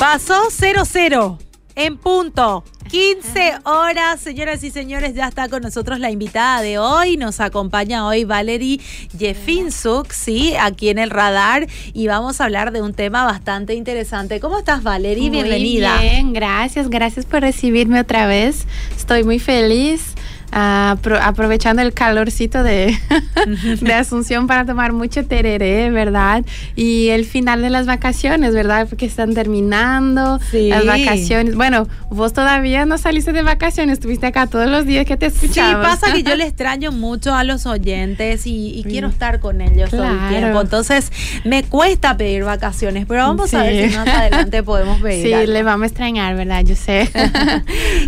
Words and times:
Pasó 0.00 0.48
0-0 0.48 1.36
en 1.74 1.98
punto. 1.98 2.64
15 2.88 3.58
horas, 3.64 4.18
señoras 4.18 4.64
y 4.64 4.70
señores, 4.70 5.14
ya 5.14 5.28
está 5.28 5.50
con 5.50 5.60
nosotros 5.60 6.00
la 6.00 6.10
invitada 6.10 6.62
de 6.62 6.78
hoy. 6.78 7.18
Nos 7.18 7.38
acompaña 7.38 8.06
hoy 8.06 8.24
Valerie 8.24 8.80
Jefinsuk, 9.18 10.10
sí, 10.10 10.54
aquí 10.58 10.88
en 10.88 10.98
el 10.98 11.10
radar. 11.10 11.66
Y 11.92 12.06
vamos 12.06 12.40
a 12.40 12.44
hablar 12.44 12.72
de 12.72 12.80
un 12.80 12.94
tema 12.94 13.26
bastante 13.26 13.74
interesante. 13.74 14.40
¿Cómo 14.40 14.60
estás, 14.60 14.82
Valerie? 14.82 15.28
Bienvenida. 15.28 15.96
Muy 15.96 16.08
bien, 16.08 16.32
gracias, 16.32 16.88
gracias 16.88 17.26
por 17.26 17.42
recibirme 17.42 18.00
otra 18.00 18.26
vez. 18.26 18.66
Estoy 18.96 19.22
muy 19.22 19.38
feliz 19.38 20.14
aprovechando 20.52 21.82
el 21.82 21.92
calorcito 21.92 22.62
de, 22.62 22.98
de, 23.80 23.94
Asunción 23.94 24.46
para 24.46 24.64
tomar 24.64 24.92
mucho 24.92 25.24
tereré, 25.26 25.90
¿verdad? 25.90 26.44
Y 26.74 27.08
el 27.08 27.24
final 27.24 27.60
de 27.62 27.70
las 27.70 27.86
vacaciones, 27.86 28.54
¿verdad? 28.54 28.88
Porque 28.88 29.06
están 29.06 29.34
terminando 29.34 30.40
las 30.52 30.86
vacaciones. 30.86 31.54
Bueno, 31.54 31.86
vos 32.08 32.32
todavía 32.32 32.86
no 32.86 32.98
saliste 32.98 33.32
de 33.32 33.42
vacaciones, 33.42 33.94
estuviste 33.94 34.26
acá 34.26 34.46
todos 34.46 34.68
los 34.68 34.86
días 34.86 35.04
que 35.06 35.16
te 35.16 35.26
escuchaba. 35.26 35.84
Sí, 35.84 36.00
pasa 36.00 36.12
que 36.12 36.22
yo 36.22 36.34
le 36.34 36.44
extraño 36.50 36.92
mucho 36.92 37.34
a 37.34 37.44
los 37.44 37.66
oyentes 37.66 38.42
y, 38.46 38.84
quiero 38.90 39.08
estar 39.08 39.38
con 39.40 39.60
ellos 39.60 39.90
todo 39.90 40.04
el 40.04 40.28
tiempo. 40.28 40.60
Entonces, 40.60 41.12
me 41.44 41.62
cuesta 41.62 42.16
pedir 42.16 42.44
vacaciones, 42.44 43.06
pero 43.06 43.22
vamos 43.22 43.52
a 43.54 43.62
ver 43.62 43.90
si 43.90 43.96
más 43.96 44.08
adelante 44.08 44.62
podemos 44.64 45.00
pedir. 45.00 45.26
Sí, 45.26 45.46
le 45.46 45.62
vamos 45.62 45.84
a 45.84 45.86
extrañar, 45.86 46.34
¿verdad? 46.34 46.64
Yo 46.64 46.74
sé. 46.74 47.08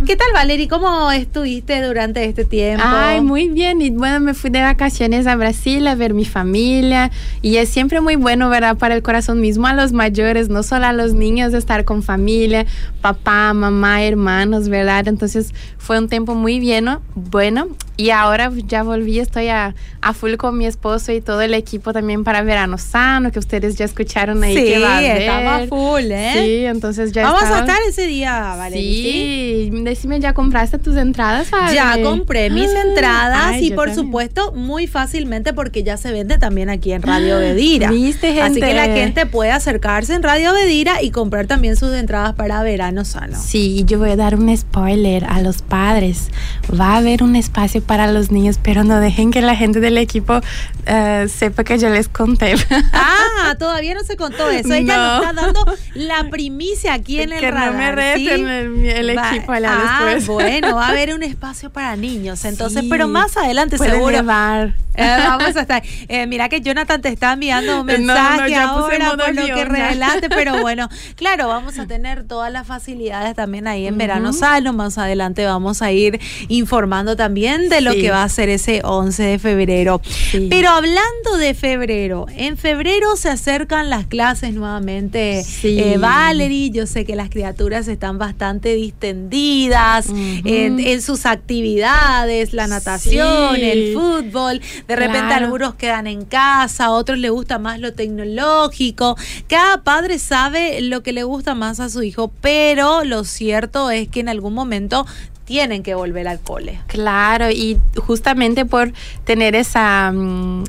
¿Qué 0.05 0.15
tal, 0.15 0.27
Valerie? 0.33 0.67
¿Cómo 0.67 1.11
estuviste 1.11 1.81
durante 1.81 2.25
este 2.25 2.32
tiempo? 2.33 2.83
Ay, 2.85 3.21
muy 3.21 3.49
bien. 3.49 3.81
Y 3.81 3.91
bueno, 3.91 4.19
me 4.19 4.33
fui 4.33 4.49
de 4.49 4.61
vacaciones 4.61 5.27
a 5.27 5.35
Brasil 5.35 5.85
a 5.87 5.95
ver 5.95 6.13
mi 6.13 6.25
familia. 6.25 7.11
Y 7.41 7.57
es 7.57 7.69
siempre 7.69 8.01
muy 8.01 8.15
bueno, 8.15 8.49
¿verdad? 8.49 8.77
Para 8.77 8.95
el 8.95 9.03
corazón 9.03 9.39
mismo 9.39 9.67
a 9.67 9.73
los 9.73 9.93
mayores, 9.93 10.49
no 10.49 10.63
solo 10.63 10.87
a 10.87 10.93
los 10.93 11.13
niños, 11.13 11.53
estar 11.53 11.85
con 11.85 12.01
familia, 12.03 12.65
papá, 13.01 13.53
mamá, 13.53 14.03
hermanos, 14.03 14.67
¿verdad? 14.69 15.07
Entonces 15.07 15.53
fue 15.77 15.99
un 15.99 16.09
tiempo 16.09 16.35
muy 16.35 16.59
bien, 16.59 16.87
bueno. 17.15 17.67
Y 17.95 18.09
ahora 18.09 18.51
ya 18.65 18.81
volví, 18.81 19.19
estoy 19.19 19.49
a, 19.49 19.75
a, 20.01 20.13
full 20.13 20.35
con 20.35 20.57
mi 20.57 20.65
esposo 20.65 21.11
y 21.11 21.21
todo 21.21 21.41
el 21.41 21.53
equipo 21.53 21.93
también 21.93 22.23
para 22.23 22.41
Verano 22.41 22.79
Sano, 22.79 23.31
que 23.31 23.37
ustedes 23.37 23.75
ya 23.75 23.85
escucharon 23.85 24.43
ahí 24.43 24.55
sí, 24.55 24.63
que 24.63 24.79
va 24.79 24.97
a 24.97 25.03
estaba 25.03 25.67
full, 25.67 26.11
¿eh? 26.11 26.31
Sí, 26.33 26.65
entonces 26.65 27.11
ya 27.11 27.23
Vamos 27.23 27.43
a 27.43 27.59
estar 27.59 27.77
ese 27.87 28.07
día, 28.07 28.55
Valeria. 28.57 28.81
Sí, 28.81 29.69
decime, 29.83 30.19
¿ya 30.19 30.33
compraste 30.33 30.79
tus 30.79 30.95
entradas? 30.95 31.51
Ya 31.71 32.01
compré 32.01 32.49
mis 32.49 32.69
ah, 32.69 32.81
entradas 32.81 33.61
y 33.61 33.71
por 33.71 33.93
supuesto 33.93 34.53
muy 34.53 34.87
fácilmente 34.87 35.53
porque 35.53 35.83
ya 35.83 35.97
se 35.97 36.11
vende 36.11 36.39
también 36.39 36.71
aquí 36.71 36.93
en 36.93 37.03
Radio 37.03 37.37
Bedira. 37.37 37.91
¿Viste, 37.91 38.33
gente? 38.33 38.41
Así 38.41 38.59
que 38.59 38.73
la 38.73 38.85
gente 38.85 39.25
puede 39.27 39.51
acercarse 39.51 40.15
en 40.15 40.23
Radio 40.23 40.51
Bedira 40.53 41.03
y 41.03 41.11
comprar 41.11 41.45
también 41.45 41.75
sus 41.75 41.93
entradas 41.93 42.33
para 42.33 42.63
Verano 42.63 43.05
Sano. 43.05 43.37
Sí, 43.39 43.83
yo 43.85 43.99
voy 43.99 44.09
a 44.09 44.15
dar 44.15 44.35
un 44.35 44.55
spoiler 44.55 45.25
a 45.25 45.41
los 45.41 45.61
padres. 45.61 46.29
Va 46.69 46.93
a 46.93 46.97
haber 46.97 47.21
un 47.21 47.35
espacio 47.35 47.82
para 47.83 48.07
los 48.07 48.31
niños, 48.31 48.59
pero 48.61 48.83
no 48.83 48.99
dejen 48.99 49.31
que 49.31 49.41
la 49.41 49.55
gente 49.55 49.79
del 49.79 49.97
equipo 49.97 50.37
uh, 50.37 51.27
sepa 51.27 51.63
que 51.63 51.77
yo 51.77 51.89
les 51.89 52.07
conté. 52.07 52.55
Ah, 52.93 53.55
todavía 53.59 53.93
no 53.93 54.03
se 54.03 54.15
contó 54.15 54.49
eso. 54.49 54.73
Ella 54.73 54.97
nos 54.97 55.25
está 55.25 55.41
dando 55.41 55.65
la 55.95 56.29
primicia 56.29 56.93
aquí 56.93 57.19
en 57.19 57.33
el 57.33 57.39
que 57.39 57.51
radar. 57.51 57.71
no 57.71 57.77
me 57.77 57.91
reten 57.91 58.47
el, 58.47 58.85
el 58.85 59.09
equipo 59.09 59.51
allá 59.51 59.71
ah, 59.73 60.05
después. 60.05 60.27
bueno, 60.27 60.75
va 60.75 60.87
a 60.87 60.89
haber 60.89 61.13
un 61.13 61.23
espacio 61.23 61.69
para 61.69 61.95
niños. 61.95 62.45
Entonces, 62.45 62.81
sí, 62.83 62.89
pero 62.89 63.07
más 63.07 63.35
adelante 63.37 63.77
seguro. 63.77 64.11
Llevar. 64.11 64.73
Eh, 64.95 65.15
vamos 65.17 65.55
a 65.55 65.61
estar. 65.61 65.83
Eh, 66.07 66.27
mira 66.27 66.49
que 66.49 66.61
Jonathan 66.61 67.01
te 67.01 67.09
está 67.09 67.33
enviando 67.33 67.81
un 67.81 67.85
mensaje 67.85 68.51
no, 68.51 68.61
no, 68.61 68.69
ahora 68.69 69.17
por 69.17 69.35
lo 69.35 69.45
que 69.45 69.65
revelaste, 69.65 70.29
pero 70.29 70.57
bueno, 70.61 70.89
claro, 71.15 71.47
vamos 71.47 71.79
a 71.79 71.87
tener 71.87 72.23
todas 72.25 72.51
las 72.51 72.67
facilidades 72.67 73.35
también 73.35 73.67
ahí 73.67 73.87
en 73.87 73.93
uh 73.93 73.97
-huh. 73.97 73.99
Verano 73.99 74.33
Salo. 74.33 74.73
Más 74.73 74.97
adelante 74.97 75.45
vamos 75.45 75.81
a 75.81 75.91
ir 75.91 76.19
informando 76.47 77.15
también 77.15 77.69
de 77.75 77.81
lo 77.81 77.93
Sí. 77.93 78.01
que 78.01 78.11
va 78.11 78.23
a 78.23 78.29
ser 78.29 78.49
ese 78.49 78.81
11 78.83 79.23
de 79.23 79.39
febrero. 79.39 80.01
Sí. 80.03 80.47
Pero 80.49 80.69
hablando 80.69 81.37
de 81.37 81.53
febrero, 81.53 82.25
en 82.35 82.57
febrero 82.57 83.15
se 83.15 83.29
acercan 83.29 83.89
las 83.89 84.05
clases 84.07 84.53
nuevamente. 84.53 85.43
Sí. 85.43 85.79
Eh, 85.79 85.97
Valerie, 85.97 86.69
yo 86.71 86.85
sé 86.87 87.05
que 87.05 87.15
las 87.15 87.29
criaturas 87.29 87.87
están 87.87 88.17
bastante 88.17 88.75
distendidas 88.75 90.07
en, 90.09 90.79
en 90.79 91.01
sus 91.01 91.25
actividades, 91.25 92.53
la 92.53 92.67
natación, 92.67 93.55
el 93.57 93.93
fútbol. 93.93 94.61
De 94.87 94.95
repente 94.95 95.27
Claro. 95.27 95.45
algunos 95.45 95.75
quedan 95.75 96.07
en 96.07 96.25
casa, 96.25 96.85
a 96.85 96.91
otros 96.91 97.17
les 97.17 97.31
gusta 97.31 97.59
más 97.59 97.79
lo 97.79 97.93
tecnológico. 97.93 99.15
Cada 99.47 99.83
padre 99.83 100.19
sabe 100.19 100.81
lo 100.81 101.01
que 101.03 101.13
le 101.13 101.23
gusta 101.23 101.55
más 101.55 101.79
a 101.79 101.89
su 101.89 102.03
hijo, 102.03 102.31
pero 102.41 103.03
lo 103.03 103.23
cierto 103.23 103.89
es 103.91 104.07
que 104.07 104.19
en 104.19 104.29
algún 104.29 104.53
momento 104.53 105.05
tienen 105.45 105.83
que 105.83 105.95
volver 105.95 106.27
al 106.27 106.39
cole. 106.39 106.79
Claro, 106.87 107.49
y 107.51 107.79
justamente 107.97 108.65
por 108.65 108.93
tener 109.25 109.55
esa, 109.55 110.11
mm, 110.11 110.63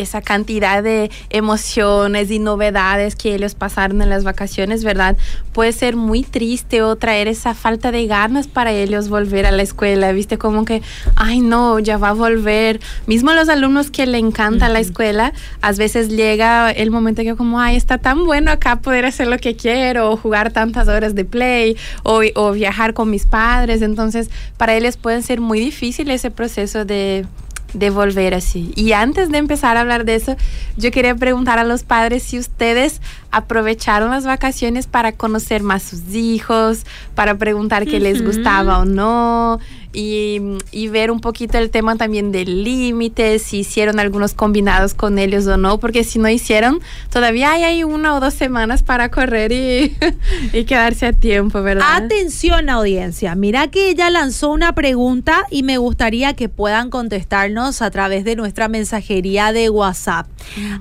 esa 0.00 0.22
cantidad 0.22 0.82
de 0.82 1.10
emociones 1.30 2.30
y 2.30 2.38
novedades 2.38 3.16
que 3.16 3.34
ellos 3.34 3.54
pasaron 3.54 4.02
en 4.02 4.10
las 4.10 4.24
vacaciones, 4.24 4.84
¿verdad? 4.84 5.16
Puede 5.52 5.72
ser 5.72 5.96
muy 5.96 6.22
triste 6.22 6.82
o 6.82 6.96
traer 6.96 7.28
esa 7.28 7.54
falta 7.54 7.92
de 7.92 8.06
ganas 8.06 8.48
para 8.48 8.72
ellos 8.72 9.08
volver 9.08 9.46
a 9.46 9.50
la 9.50 9.62
escuela, 9.62 10.12
¿viste? 10.12 10.38
Como 10.38 10.64
que, 10.64 10.82
ay 11.16 11.40
no, 11.40 11.78
ya 11.78 11.98
va 11.98 12.10
a 12.10 12.14
volver. 12.14 12.80
Mismo 13.06 13.32
los 13.32 13.48
alumnos 13.48 13.90
que 13.90 14.06
le 14.06 14.18
encanta 14.18 14.68
la 14.68 14.80
escuela, 14.80 15.32
a 15.60 15.72
veces 15.72 16.08
llega 16.08 16.70
el 16.70 16.90
momento 16.90 17.22
que 17.22 17.36
como, 17.36 17.60
ay, 17.60 17.76
está 17.76 17.98
tan 17.98 18.24
bueno 18.24 18.50
acá 18.50 18.80
poder 18.80 19.04
hacer 19.06 19.28
lo 19.28 19.38
que 19.38 19.56
quiero, 19.56 20.10
o 20.10 20.16
jugar 20.16 20.52
tantas 20.52 20.88
horas 20.88 21.14
de 21.14 21.24
play, 21.24 21.76
o, 22.02 22.22
o 22.34 22.52
viajar 22.52 22.94
con 22.94 23.10
mis 23.10 23.26
padres. 23.26 23.82
Entonces, 23.82 24.30
para 24.56 24.74
ellos 24.74 24.96
puede 24.96 25.22
ser 25.22 25.40
muy 25.40 25.60
difícil 25.60 26.10
ese 26.10 26.30
proceso 26.30 26.84
de 26.84 27.26
de 27.72 27.90
volver 27.90 28.34
así. 28.34 28.72
Y 28.76 28.92
antes 28.92 29.30
de 29.30 29.38
empezar 29.38 29.76
a 29.76 29.80
hablar 29.80 30.04
de 30.04 30.14
eso, 30.14 30.36
yo 30.76 30.90
quería 30.90 31.14
preguntar 31.14 31.58
a 31.58 31.64
los 31.64 31.82
padres 31.82 32.22
si 32.22 32.38
ustedes 32.38 33.00
aprovecharon 33.30 34.10
las 34.10 34.24
vacaciones 34.24 34.86
para 34.86 35.12
conocer 35.12 35.62
más 35.62 35.82
sus 35.82 36.14
hijos, 36.14 36.84
para 37.14 37.36
preguntar 37.36 37.86
qué 37.86 38.00
les 38.00 38.24
gustaba 38.24 38.78
o 38.78 38.84
no, 38.84 39.60
y, 39.92 40.40
y 40.70 40.88
ver 40.88 41.10
un 41.10 41.20
poquito 41.20 41.58
el 41.58 41.70
tema 41.70 41.96
también 41.96 42.32
de 42.32 42.44
límites, 42.44 43.42
si 43.42 43.60
hicieron 43.60 43.98
algunos 43.98 44.34
combinados 44.34 44.94
con 44.94 45.18
ellos 45.18 45.46
o 45.46 45.56
no, 45.56 45.78
porque 45.78 46.04
si 46.04 46.18
no 46.18 46.28
hicieron, 46.28 46.80
todavía 47.10 47.52
hay, 47.52 47.64
hay 47.64 47.84
una 47.84 48.14
o 48.14 48.20
dos 48.20 48.34
semanas 48.34 48.82
para 48.82 49.10
correr 49.10 49.52
y, 49.52 49.96
y 50.52 50.64
quedarse 50.64 51.06
a 51.06 51.12
tiempo, 51.12 51.62
¿verdad? 51.62 52.04
Atención 52.04 52.70
audiencia, 52.70 53.34
mira 53.34 53.68
que 53.68 53.90
ella 53.90 54.10
lanzó 54.10 54.50
una 54.50 54.74
pregunta 54.74 55.46
y 55.50 55.62
me 55.62 55.78
gustaría 55.78 56.34
que 56.34 56.48
puedan 56.48 56.90
contestarnos 56.90 57.82
a 57.82 57.90
través 57.90 58.24
de 58.24 58.36
nuestra 58.36 58.68
mensajería 58.68 59.52
de 59.52 59.70
WhatsApp. 59.70 60.26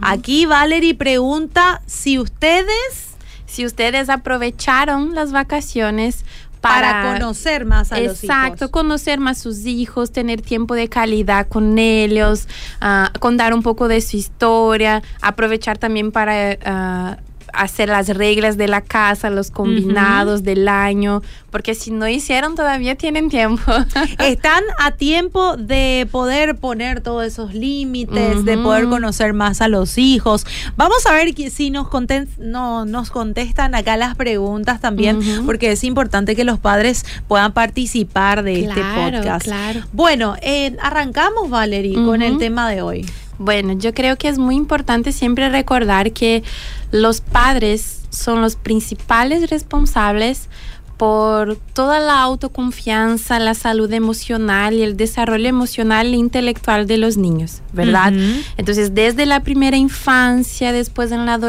Aquí 0.01 0.45
Valerie 0.45 0.95
pregunta 0.95 1.81
si 1.85 2.19
ustedes 2.19 3.09
si 3.49 3.65
ustedes 3.65 4.09
aprovecharon 4.09 5.15
las 5.15 5.31
vacaciones 5.31 6.23
para, 6.61 6.91
para, 6.91 7.13
conocer 7.13 7.65
más 7.65 7.91
a 7.91 7.99
los 7.99 8.23
Exacto, 8.23 8.65
hijos. 8.65 8.71
conocer 8.71 9.19
más 9.19 9.37
sus 9.37 9.65
hijos, 9.65 10.11
tener 10.11 10.41
tiempo 10.41 10.75
de 10.75 10.89
calidad 10.89 11.47
con 11.47 11.77
ellos, 11.77 12.47
uh, 12.81 13.17
contar 13.19 13.53
un 13.53 13.63
poco 13.63 13.87
de 13.87 14.01
su 14.01 14.17
historia, 14.17 15.01
aprovechar 15.21 15.77
también 15.77 16.11
para 16.11 17.17
uh, 17.17 17.28
hacer 17.53 17.89
las 17.89 18.09
reglas 18.09 18.57
de 18.57 18.67
la 18.67 18.81
casa, 18.81 19.29
los 19.29 19.51
combinados 19.51 20.39
uh 20.39 20.43
-huh. 20.43 20.45
del 20.45 20.67
año, 20.67 21.21
porque 21.51 21.75
si 21.75 21.91
no 21.91 22.07
hicieron 22.07 22.55
todavía 22.55 22.95
tienen 22.95 23.29
tiempo. 23.29 23.71
Están 24.19 24.63
a 24.79 24.91
tiempo 24.91 25.57
de 25.57 26.07
poder 26.11 26.55
poner 26.57 27.01
todos 27.01 27.25
esos 27.25 27.53
límites, 27.53 28.37
uh 28.37 28.39
-huh. 28.39 28.43
de 28.43 28.57
poder 28.57 28.87
conocer 28.87 29.33
más 29.33 29.61
a 29.61 29.67
los 29.67 29.97
hijos. 29.97 30.45
Vamos 30.75 31.05
a 31.05 31.13
ver 31.13 31.33
si 31.49 31.69
nos, 31.69 31.87
contest 31.87 32.37
no, 32.37 32.85
nos 32.85 33.11
contestan 33.11 33.75
acá 33.75 33.97
las 33.97 34.15
preguntas 34.15 34.79
también, 34.81 35.17
uh 35.17 35.21
-huh. 35.21 35.45
porque 35.45 35.71
es 35.71 35.83
importante 35.83 36.35
que 36.35 36.43
los 36.43 36.59
padres 36.59 37.05
puedan 37.27 37.53
participar 37.53 38.43
de 38.43 38.65
claro, 38.65 38.81
este 38.81 39.17
podcast. 39.17 39.45
Claro. 39.45 39.81
Bueno, 39.93 40.35
eh, 40.41 40.75
arrancamos, 40.81 41.49
Valerie, 41.49 41.95
con 41.95 42.21
el 42.21 42.37
tema 42.37 42.69
de 42.69 42.81
hoy. 42.81 43.05
Bueno, 43.39 43.73
yo 43.73 43.93
creo 43.93 44.17
que 44.17 44.27
es 44.27 44.37
muy 44.37 44.55
importante 44.55 45.11
siempre 45.11 45.49
recordar 45.49 46.11
que 46.11 46.43
los 46.91 47.21
padres 47.21 48.01
son 48.09 48.41
los 48.41 48.55
principales 48.55 49.49
responsables 49.49 50.49
por 50.97 51.55
toda 51.73 52.01
la 52.01 52.19
autoconfianza, 52.21 53.39
la 53.39 53.53
salud 53.53 53.91
emocional 53.93 54.73
y 54.73 54.81
el 54.83 54.97
desarrollo 54.97 55.47
emocional 55.47 56.07
e 56.07 56.17
intelectual 56.17 56.87
de 56.87 56.97
los 56.97 57.15
niños, 57.15 57.61
¿verdad? 57.71 58.11
Uh 58.11 58.17
-huh. 58.17 58.43
Entonces, 58.57 58.93
desde 58.93 59.25
la 59.25 59.39
primera 59.39 59.77
infancia, 59.77 60.73
después 60.73 61.13
en 61.13 61.25
la 61.25 61.39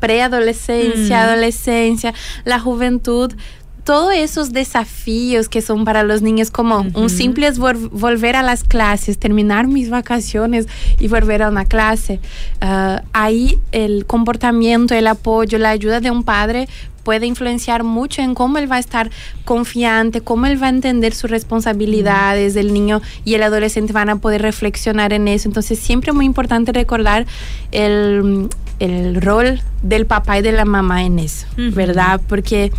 preadolescencia, 0.00 1.16
uh 1.16 1.20
-huh. 1.20 1.28
adolescencia, 1.28 2.12
la 2.44 2.58
juventud, 2.58 3.32
todos 3.88 4.12
esos 4.12 4.52
desafíos 4.52 5.48
que 5.48 5.62
son 5.62 5.86
para 5.86 6.02
los 6.02 6.20
niños, 6.20 6.50
como 6.50 6.80
uh 6.80 6.84
-huh. 6.84 7.00
un 7.04 7.08
simple 7.08 7.46
es 7.46 7.58
vol 7.58 7.88
volver 7.88 8.36
a 8.36 8.42
las 8.42 8.62
clases, 8.62 9.16
terminar 9.16 9.66
mis 9.66 9.88
vacaciones 9.88 10.66
y 11.00 11.08
volver 11.08 11.42
a 11.42 11.48
una 11.48 11.64
clase. 11.64 12.20
Uh, 12.60 13.00
ahí 13.14 13.58
el 13.72 14.04
comportamiento, 14.04 14.94
el 14.94 15.06
apoyo, 15.06 15.56
la 15.56 15.70
ayuda 15.70 16.00
de 16.00 16.10
un 16.10 16.22
padre 16.22 16.68
puede 17.08 17.24
influenciar 17.24 17.84
mucho 17.84 18.20
en 18.20 18.34
cómo 18.34 18.58
él 18.58 18.70
va 18.70 18.76
a 18.76 18.80
estar 18.80 19.10
confiante, 19.46 20.20
cómo 20.20 20.44
él 20.44 20.62
va 20.62 20.66
a 20.66 20.68
entender 20.68 21.14
sus 21.14 21.30
responsabilidades, 21.30 22.54
el 22.54 22.74
niño 22.74 23.00
y 23.24 23.32
el 23.32 23.42
adolescente 23.44 23.94
van 23.94 24.10
a 24.10 24.16
poder 24.16 24.42
reflexionar 24.42 25.14
en 25.14 25.26
eso. 25.26 25.48
Entonces 25.48 25.78
siempre 25.78 26.10
es 26.10 26.14
muy 26.14 26.26
importante 26.26 26.70
recordar 26.70 27.24
el, 27.72 28.50
el 28.78 29.22
rol 29.22 29.62
del 29.82 30.06
papá 30.06 30.38
y 30.38 30.42
de 30.42 30.52
la 30.52 30.64
mamá 30.64 31.04
en 31.04 31.18
eso, 31.18 31.46
¿verdad? 31.56 32.20
Porque 32.28 32.72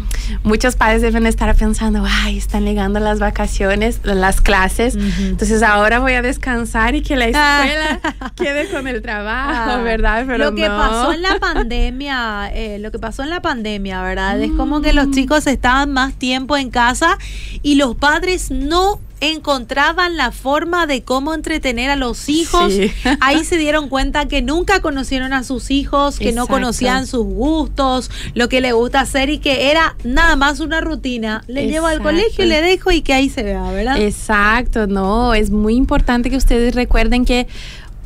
muchos 0.43 0.75
padres 0.75 1.01
deben 1.01 1.25
estar 1.25 1.55
pensando, 1.55 2.05
ay, 2.05 2.37
están 2.37 2.65
llegando 2.65 2.99
las 2.99 3.19
vacaciones, 3.19 4.01
las 4.03 4.41
clases, 4.41 4.95
entonces 4.95 5.63
ahora 5.63 5.99
voy 5.99 6.13
a 6.13 6.21
descansar 6.21 6.95
y 6.95 7.01
que 7.01 7.15
la 7.15 7.29
ah. 7.33 7.63
escuela 7.65 7.99
quede 8.35 8.69
con 8.69 8.87
el 8.87 9.01
trabajo, 9.01 9.71
ah. 9.71 9.81
¿verdad? 9.81 10.25
Pero 10.25 10.37
lo 10.37 10.55
que 10.55 10.67
pasó 10.67 11.13
en 11.13 11.21
la 11.21 11.39
pandemia, 11.39 12.51
eh, 12.53 12.79
lo 12.79 12.91
que 12.91 12.99
pasó 12.99 13.23
en 13.23 13.29
la 13.29 13.41
pandemia, 13.41 14.01
¿verdad? 14.01 14.18
Es 14.41 14.51
como 14.51 14.81
que 14.81 14.93
los 14.93 15.07
mm. 15.07 15.11
chicos 15.11 15.47
estaban 15.47 15.91
más 15.91 16.13
tiempo 16.13 16.57
en 16.57 16.69
casa 16.69 17.17
y 17.61 17.75
los 17.75 17.95
padres 17.95 18.51
no 18.51 18.99
encontraban 19.21 20.15
la 20.17 20.31
forma 20.31 20.87
de 20.87 21.03
cómo 21.03 21.33
entretener 21.33 21.89
a 21.89 21.95
los 21.95 22.29
hijos. 22.29 22.73
Ahí 23.19 23.43
se 23.43 23.57
dieron 23.57 23.89
cuenta 23.89 24.27
que 24.27 24.41
nunca 24.41 24.81
conocieron 24.81 25.33
a 25.33 25.43
sus 25.43 25.71
hijos, 25.71 26.19
que 26.19 26.31
no 26.31 26.47
conocían 26.47 27.07
sus 27.07 27.25
gustos, 27.25 28.09
lo 28.33 28.49
que 28.49 28.61
le 28.61 28.71
gusta 28.71 29.01
hacer 29.01 29.29
y 29.29 29.39
que 29.39 29.71
era 29.71 29.95
nada 30.03 30.35
más 30.35 30.59
una 30.59 30.81
rutina. 30.81 31.43
Le 31.47 31.67
llevo 31.67 31.87
al 31.87 32.01
colegio, 32.01 32.45
le 32.45 32.61
dejo 32.61 32.91
y 32.91 33.01
que 33.01 33.13
ahí 33.13 33.29
se 33.29 33.43
vea, 33.43 33.69
¿verdad? 33.71 33.99
Exacto, 33.99 34.87
no, 34.87 35.33
es 35.33 35.51
muy 35.51 35.75
importante 35.75 36.29
que 36.29 36.37
ustedes 36.37 36.75
recuerden 36.75 37.25
que 37.25 37.47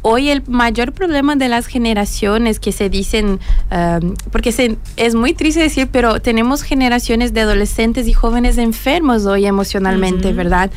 hoy 0.04 0.30
el 0.30 0.44
mayor 0.48 0.92
problema 0.92 1.36
de 1.36 1.50
las 1.50 1.66
generaciones 1.66 2.60
que 2.60 2.72
se 2.72 2.90
dicen, 2.90 3.40
um, 3.72 4.14
porque 4.32 4.52
se, 4.52 4.78
es 4.98 5.16
muy 5.16 5.34
triste 5.34 5.62
decir, 5.62 5.88
pero 5.92 6.20
tenemos 6.20 6.62
generaciones 6.62 7.34
de 7.34 7.42
adolescentes 7.42 8.08
y 8.08 8.14
jóvenes 8.14 8.58
enfermos 8.60 9.26
hoy 9.26 9.48
emocionalmente, 9.48 10.32
¿verdad? 10.34 10.70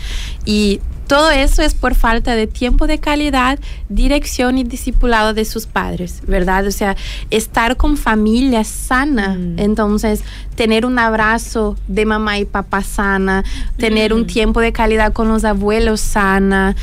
Y 0.47 0.81
todo 1.07 1.31
eso 1.31 1.63
es 1.63 1.75
por 1.75 1.95
falta 1.95 2.35
de 2.35 2.47
tiempo 2.47 2.87
de 2.87 2.99
calidad, 2.99 3.59
dirección 3.89 4.59
y 4.59 4.65
discipulado 4.65 5.35
de 5.35 5.45
sus 5.45 5.67
padres, 5.67 6.23
¿verdad? 6.27 6.67
O 6.67 6.71
sea, 6.71 6.97
estar 7.31 7.77
con 7.77 7.97
familia 7.97 8.65
sana, 8.65 9.35
mm. 9.35 9.59
entonces 9.59 10.23
tener 10.55 10.87
un 10.87 10.99
abrazo 10.99 11.77
de 11.87 12.07
mamá 12.07 12.39
y 12.39 12.45
papá 12.45 12.83
sana, 12.83 13.45
tener 13.77 14.13
un 14.13 14.23
mm. 14.23 14.27
tiempo 14.27 14.61
de 14.61 14.73
calidad 14.73 15.13
con 15.13 15.29
los 15.29 15.45
abuelos 15.45 16.01
sana, 16.01 16.75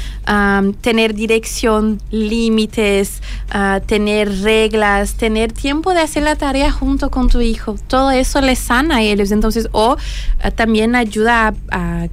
tener 0.82 1.14
dirección, 1.14 2.02
límites, 2.12 3.22
ah, 3.50 3.82
tener 3.86 4.42
reglas, 4.42 5.16
tener 5.16 5.52
tiempo 5.52 5.94
de 5.94 6.02
hacer 6.02 6.24
la 6.24 6.36
tarea 6.36 6.72
junto 6.72 7.10
con 7.10 7.30
tu 7.30 7.42
hijo, 7.42 7.76
todo 7.88 8.12
eso 8.12 8.42
les 8.42 8.60
sana 8.60 8.98
a 8.98 9.02
ellos, 9.02 9.32
entonces, 9.32 9.70
o 9.72 9.98
ah, 10.42 10.52
también 10.52 10.96
ayuda 10.96 11.54
a 11.72 11.84
a 11.94 12.08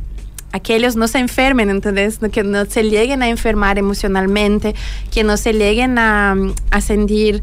que 0.59 0.75
ellos 0.75 0.97
no 0.97 1.07
se 1.07 1.19
enfermen, 1.19 1.71
entonces 1.71 2.19
que 2.33 2.43
no 2.43 2.65
se 2.65 2.83
lleguen 2.83 3.23
a 3.23 3.29
enfermar 3.29 3.79
emocionalmente, 3.79 4.75
que 5.13 5.23
no 5.23 5.37
se 5.37 5.53
lleguen 5.53 5.99
a, 5.99 6.35
a 6.71 6.81
sentir 6.81 7.43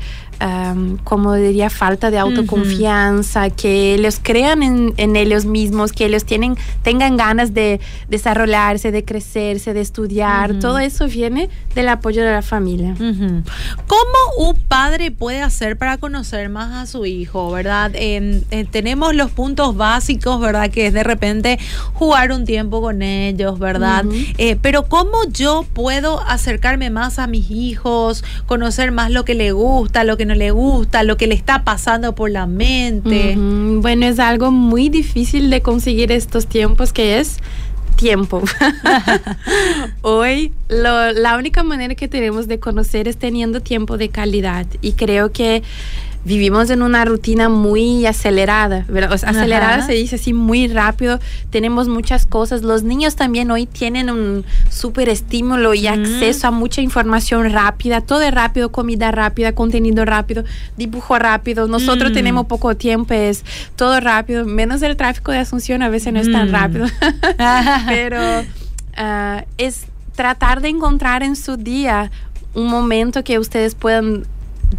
como 1.04 1.34
diría, 1.34 1.69
falta 1.69 2.12
de 2.12 2.19
autoconfianza, 2.19 3.50
que 3.50 3.95
ellos 3.95 4.19
crean 4.22 4.63
en, 4.63 5.16
ellos 5.16 5.45
mismos, 5.45 5.92
que 5.92 6.06
ellos 6.06 6.25
tienen, 6.25 6.57
tengan 6.84 7.18
ganas 7.18 7.54
de 7.54 7.80
desarrollarse, 8.10 8.92
de 8.92 9.04
crecerse, 9.04 9.74
de 9.74 9.81
estudiar. 9.81 10.60
Todo 10.60 10.80
eso 10.80 11.07
viene 11.07 11.50
del 11.75 11.89
apoyo 11.89 12.24
de 12.24 12.31
la 12.31 12.42
familia. 12.42 12.95
¿Cómo 12.98 14.50
un 14.50 14.56
padre 14.68 15.12
puede 15.12 15.42
hacer 15.42 15.78
para 15.78 15.98
conocer 15.98 16.50
más 16.50 16.74
a 16.74 16.86
su 16.86 17.06
hijo, 17.06 17.51
verdad? 17.51 17.92
Eh, 17.94 18.44
tenemos 18.72 19.16
los 19.16 19.31
puntos 19.31 19.75
básicos, 19.75 20.39
¿verdad? 20.39 20.69
Que 20.69 20.88
es 20.88 20.94
de 20.94 21.04
repente 21.04 21.60
jugar 21.94 22.31
un 22.31 22.45
tiempo 22.45 22.81
con 22.81 23.01
ellos, 23.01 23.60
¿verdad? 23.60 24.06
Eh, 24.38 24.57
pero 24.62 24.88
¿cómo 24.88 25.18
yo 25.31 25.66
puedo 25.74 26.22
acercarme 26.22 26.89
más 26.89 27.19
a 27.19 27.28
mis 27.28 27.50
hijos, 27.50 28.24
conocer 28.45 28.92
más 28.92 29.12
lo 29.12 29.25
que 29.25 29.34
le 29.34 29.51
gusta, 29.51 30.04
lo 30.04 30.18
que 30.18 30.26
no 30.27 30.35
le 30.35 30.51
gusta, 30.51 31.03
lo 31.03 31.18
que 31.18 31.27
le 31.27 31.35
está 31.35 31.63
pasando 31.63 32.13
por 32.13 32.29
la 32.29 32.45
mente. 32.45 33.35
Bueno, 33.38 34.06
es 34.06 34.19
algo 34.19 34.51
muy 34.51 34.89
difícil 34.89 35.50
de 35.50 35.62
conseguir 35.62 36.12
estos 36.12 36.47
tiempos 36.47 36.94
que 36.94 37.19
es 37.19 37.38
tiempo. 37.95 38.44
Hoy 40.01 40.53
la 40.68 41.35
única 41.38 41.63
manera 41.63 41.95
que 41.95 42.07
tenemos 42.07 42.47
de 42.47 42.59
conocer 42.59 43.07
es 43.07 43.18
teniendo 43.18 43.62
tiempo 43.62 43.97
de 43.97 44.09
calidad 44.09 44.68
y 44.81 44.94
creo 44.94 45.31
que 45.31 45.63
vivimos 46.27 46.69
en 46.69 46.81
una 46.81 47.06
rutina 47.06 47.47
muy 47.47 48.06
acelerada, 48.06 48.83
¿verdad? 48.89 49.13
acelerada 49.13 49.81
se 49.85 49.94
dice 49.94 50.18
así 50.18 50.33
muy 50.33 50.68
rápido, 50.68 51.21
tenemos 51.51 51.88
muchas 51.88 52.25
cosas, 52.25 52.63
los 52.63 52.83
niños 52.83 53.15
también 53.15 53.50
hoy 53.50 53.65
tienen 53.65 54.09
un 54.09 54.44
súper 54.69 55.07
estímulo 55.07 55.74
y 55.74 55.88
acceso 55.88 56.47
a 56.47 56.51
mucha 56.51 56.81
información 56.81 57.50
rápida, 57.53 58.01
todo 58.01 58.21
es 58.21 58.33
rápido, 58.33 58.74
comida 58.74 59.09
rápida, 59.12 59.56
contenido 59.56 60.03
rápido, 60.03 60.44
dibujo 60.75 61.18
rápido, 61.18 61.68
nosotros 61.68 62.12
mm. 62.12 62.13
tenemos 62.13 62.45
poco 62.47 62.75
tiempo, 62.75 63.13
es 63.13 63.45
todo 63.77 64.01
rápido, 64.01 64.44
menos 64.44 64.81
el 64.81 64.97
tráfico 64.97 65.31
de 65.31 65.38
Asunción 65.38 65.81
a 65.81 65.88
veces 65.88 66.12
no 66.12 66.19
es 66.19 66.29
tan 66.29 66.50
mm. 66.50 66.51
rápido, 66.51 66.88
pero 67.88 68.19
ah, 68.97 69.45
es 69.57 69.85
tratar 70.18 70.59
de 70.59 70.68
encontrar 70.68 71.24
en 71.24 71.38
su 71.38 71.56
día 71.56 72.12
un 72.53 72.68
momento 72.68 73.24
que 73.24 73.39
ustedes 73.39 73.75
puedan 73.75 74.25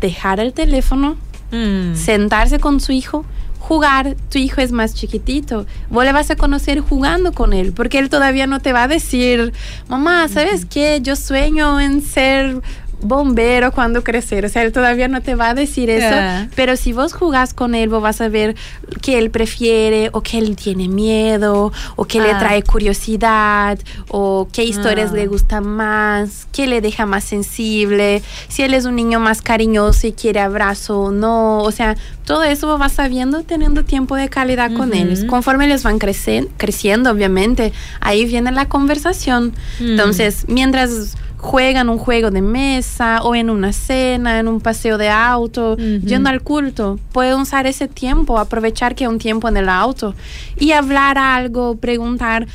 dejar 0.00 0.40
el 0.40 0.52
teléfono, 0.52 1.16
Mm. 1.50 1.94
sentarse 1.94 2.58
con 2.58 2.80
su 2.80 2.92
hijo, 2.92 3.24
jugar, 3.58 4.16
tu 4.30 4.38
hijo 4.38 4.60
es 4.60 4.72
más 4.72 4.94
chiquitito, 4.94 5.66
vos 5.90 6.04
le 6.04 6.12
vas 6.12 6.30
a 6.30 6.36
conocer 6.36 6.80
jugando 6.80 7.32
con 7.32 7.52
él, 7.52 7.72
porque 7.72 7.98
él 7.98 8.08
todavía 8.08 8.46
no 8.46 8.60
te 8.60 8.72
va 8.72 8.84
a 8.84 8.88
decir, 8.88 9.52
mamá, 9.88 10.28
¿sabes 10.28 10.64
qué? 10.64 11.00
Yo 11.02 11.16
sueño 11.16 11.80
en 11.80 12.02
ser 12.02 12.62
bombero 13.00 13.72
cuando 13.72 14.02
crecer. 14.02 14.44
O 14.44 14.48
sea, 14.48 14.62
él 14.62 14.72
todavía 14.72 15.08
no 15.08 15.22
te 15.22 15.34
va 15.34 15.50
a 15.50 15.54
decir 15.54 15.90
eso. 15.90 16.14
Pero 16.54 16.76
si 16.76 16.92
vos 16.92 17.12
jugás 17.12 17.54
con 17.54 17.74
él, 17.74 17.88
vos 17.88 18.02
vas 18.02 18.20
a 18.20 18.28
ver 18.28 18.56
que 19.02 19.18
él 19.18 19.30
prefiere 19.30 20.10
o 20.12 20.22
que 20.22 20.38
él 20.38 20.56
tiene 20.56 20.88
miedo 20.88 21.72
o 21.96 22.04
que 22.04 22.20
le 22.20 22.32
ah. 22.32 22.38
trae 22.38 22.62
curiosidad 22.62 23.78
o 24.08 24.48
qué 24.52 24.64
historias 24.64 25.12
le 25.12 25.22
ah. 25.22 25.26
gustan 25.26 25.66
más, 25.66 26.46
qué 26.52 26.66
le 26.66 26.80
deja 26.80 27.06
más 27.06 27.24
sensible, 27.24 28.22
si 28.48 28.62
él 28.62 28.74
es 28.74 28.84
un 28.84 28.96
niño 28.96 29.20
más 29.20 29.42
cariñoso 29.42 30.06
y 30.06 30.12
quiere 30.12 30.40
abrazo 30.40 31.00
o 31.00 31.12
no. 31.12 31.58
O 31.62 31.70
sea, 31.70 31.96
todo 32.24 32.44
eso 32.44 32.66
vos 32.66 32.78
vas 32.78 32.92
sabiendo 32.92 33.42
teniendo 33.42 33.84
tiempo 33.84 34.16
de 34.16 34.28
calidad 34.28 34.72
con 34.72 34.94
ellos. 34.94 35.24
Conforme 35.24 35.66
les 35.66 35.82
van 35.82 35.98
creciendo, 35.98 37.10
obviamente, 37.10 37.72
ahí 38.00 38.24
viene 38.24 38.52
la 38.52 38.66
conversación. 38.66 39.54
Mm. 39.80 39.90
Entonces, 39.90 40.44
mientras 40.48 41.16
juegan 41.38 41.88
un 41.88 41.98
juego 41.98 42.30
de 42.30 42.42
mesa 42.42 43.22
o 43.22 43.34
en 43.34 43.48
una 43.48 43.72
cena, 43.72 44.38
en 44.38 44.48
un 44.48 44.60
paseo 44.60 44.98
de 44.98 45.08
auto, 45.08 45.76
yendo 45.76 46.28
al 46.28 46.42
culto. 46.42 46.98
Pueden 47.12 47.40
usar 47.40 47.66
ese 47.66 47.88
tiempo, 47.88 48.38
aprovechar 48.38 48.94
que 48.94 49.04
hay 49.04 49.08
un 49.08 49.18
tiempo 49.18 49.48
en 49.48 49.56
el 49.56 49.68
auto 49.68 50.14
y 50.56 50.72
hablar 50.72 51.16
algo, 51.16 51.76
preguntar 51.76 52.46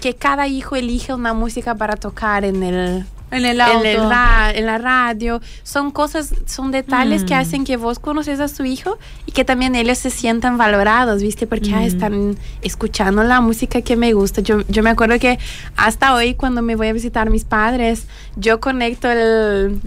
que 0.00 0.14
cada 0.14 0.46
hijo 0.46 0.76
elige 0.76 1.14
una 1.14 1.32
música 1.32 1.74
para 1.74 1.96
tocar 1.96 2.44
en 2.44 2.62
el 2.62 3.04
en 3.36 3.44
el 3.46 3.60
auto. 3.60 3.84
En, 3.84 4.66
la 4.66 4.78
radio. 4.78 5.40
Son 5.62 5.90
cosas, 5.90 6.34
son 6.46 6.70
detalles 6.70 7.24
que 7.24 7.34
mm. 7.34 7.38
hacen 7.38 7.64
que 7.64 7.76
vos 7.76 7.98
conoces 7.98 8.40
a 8.40 8.48
su 8.48 8.64
hijo 8.64 8.98
y 9.26 9.32
que 9.32 9.44
también 9.44 9.74
ellos 9.74 9.98
se 9.98 10.10
sientan 10.10 10.58
valorados, 10.58 11.22
¿viste? 11.22 11.46
Porque 11.46 11.70
mm. 11.70 11.82
están 11.82 12.36
escuchando 12.62 13.22
la 13.22 13.40
música 13.40 13.82
que 13.82 13.96
me 13.96 14.12
gusta. 14.12 14.40
Yo, 14.40 14.62
yo 14.68 14.82
me 14.82 14.90
acuerdo 14.90 15.18
que 15.18 15.38
hasta 15.76 16.14
hoy 16.14 16.34
cuando 16.34 16.62
me 16.62 16.76
voy 16.76 16.88
a 16.88 16.92
visitar 16.92 17.28
a 17.28 17.30
mis 17.30 17.44
padres, 17.44 18.06
yo 18.36 18.60
conecto 18.60 19.10
el, 19.10 19.80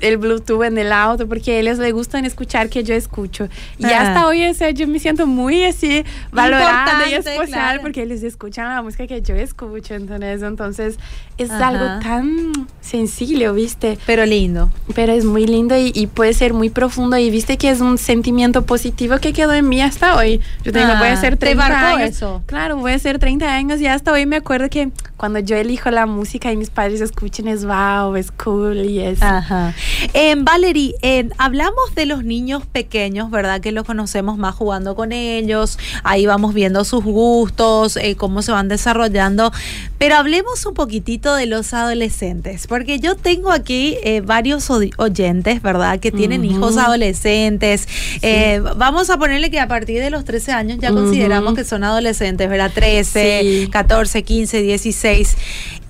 el, 0.00 0.16
Bluetooth 0.18 0.64
en 0.64 0.78
el 0.78 0.92
auto 0.92 1.28
porque 1.28 1.56
a 1.56 1.60
ellos 1.60 1.78
les 1.78 1.92
gustan 1.92 2.24
escuchar 2.24 2.68
que 2.68 2.84
yo 2.84 2.94
escucho. 2.94 3.48
Y 3.78 3.86
hasta 3.86 4.26
hoy 4.26 4.44
o 4.44 4.70
yo 4.70 4.86
me 4.86 4.98
siento 4.98 5.26
muy 5.26 5.64
así 5.64 6.04
valorada 6.32 7.08
y 7.08 7.14
especial 7.14 7.80
porque 7.80 8.02
ellos 8.02 8.22
escuchan 8.22 8.68
la 8.68 8.82
música 8.82 9.06
que 9.06 9.22
yo 9.22 9.34
escucho. 9.34 9.94
Entonces, 9.94 10.42
entonces 10.42 10.98
es 11.38 11.50
algo 11.50 11.84
tan 12.02 12.52
sencillo, 12.80 13.54
¿viste? 13.54 13.98
Pero 14.06 14.26
lindo. 14.26 14.70
Pero 14.94 15.12
es 15.12 15.24
muy 15.24 15.46
lindo 15.46 15.76
y, 15.76 16.06
puede 16.06 16.34
ser 16.34 16.54
muy 16.54 16.70
profundo 16.70 17.16
y 17.16 17.30
viste 17.30 17.56
que 17.56 17.70
es 17.70 17.80
un 17.80 17.98
sentimiento 17.98 18.64
positivo 18.66 19.18
que 19.18 19.32
quedó 19.32 19.52
en 19.52 19.68
mí 19.68 19.80
hasta 19.80 20.16
hoy. 20.16 20.40
Yo 20.64 20.72
tengo, 20.72 20.96
voy 20.98 21.08
a 21.08 21.16
ser 21.16 21.36
30 21.36 21.88
años. 21.88 22.10
eso. 22.10 22.42
Claro, 22.46 22.76
voy 22.76 22.92
a 22.92 22.98
ser 22.98 23.18
30 23.18 23.52
años 23.52 23.80
y 23.80 23.86
hasta 23.86 24.12
hoy 24.12 24.26
me 24.26 24.36
acuerdo 24.36 24.68
que 24.68 24.90
cuando 25.20 25.38
yo 25.38 25.54
elijo 25.54 25.90
la 25.90 26.06
música 26.06 26.50
y 26.50 26.56
mis 26.56 26.70
padres 26.70 27.02
escuchen 27.02 27.46
es 27.46 27.66
wow, 27.66 28.16
es 28.16 28.30
cool 28.30 28.86
y 28.86 29.00
es... 29.00 29.20
Ajá. 29.20 29.74
Eh, 30.14 30.34
Valerie, 30.38 30.94
eh, 31.02 31.28
hablamos 31.36 31.94
de 31.94 32.06
los 32.06 32.24
niños 32.24 32.64
pequeños, 32.64 33.30
¿verdad? 33.30 33.60
Que 33.60 33.70
los 33.70 33.84
conocemos 33.84 34.38
más 34.38 34.54
jugando 34.54 34.96
con 34.96 35.12
ellos, 35.12 35.78
ahí 36.04 36.24
vamos 36.24 36.54
viendo 36.54 36.86
sus 36.86 37.04
gustos, 37.04 37.98
eh, 37.98 38.16
cómo 38.16 38.40
se 38.40 38.52
van 38.52 38.68
desarrollando, 38.68 39.52
pero 39.98 40.16
hablemos 40.16 40.64
un 40.64 40.72
poquitito 40.72 41.34
de 41.34 41.44
los 41.44 41.74
adolescentes, 41.74 42.66
porque 42.66 42.98
yo 42.98 43.14
tengo 43.14 43.52
aquí 43.52 43.98
eh, 44.02 44.22
varios 44.22 44.70
oyentes, 44.70 45.60
¿verdad? 45.60 46.00
Que 46.00 46.12
tienen 46.12 46.46
hijos 46.46 46.78
adolescentes. 46.78 47.86
Vamos 48.76 49.10
a 49.10 49.18
ponerle 49.18 49.50
que 49.50 49.60
a 49.60 49.68
partir 49.68 50.00
de 50.00 50.08
los 50.08 50.24
13 50.24 50.52
años 50.52 50.78
ya 50.80 50.92
consideramos 50.92 51.52
que 51.52 51.64
son 51.64 51.84
adolescentes, 51.84 52.48
¿verdad? 52.48 52.70
13, 52.74 53.68
14, 53.70 54.22
15, 54.22 54.62
16. 54.62 55.09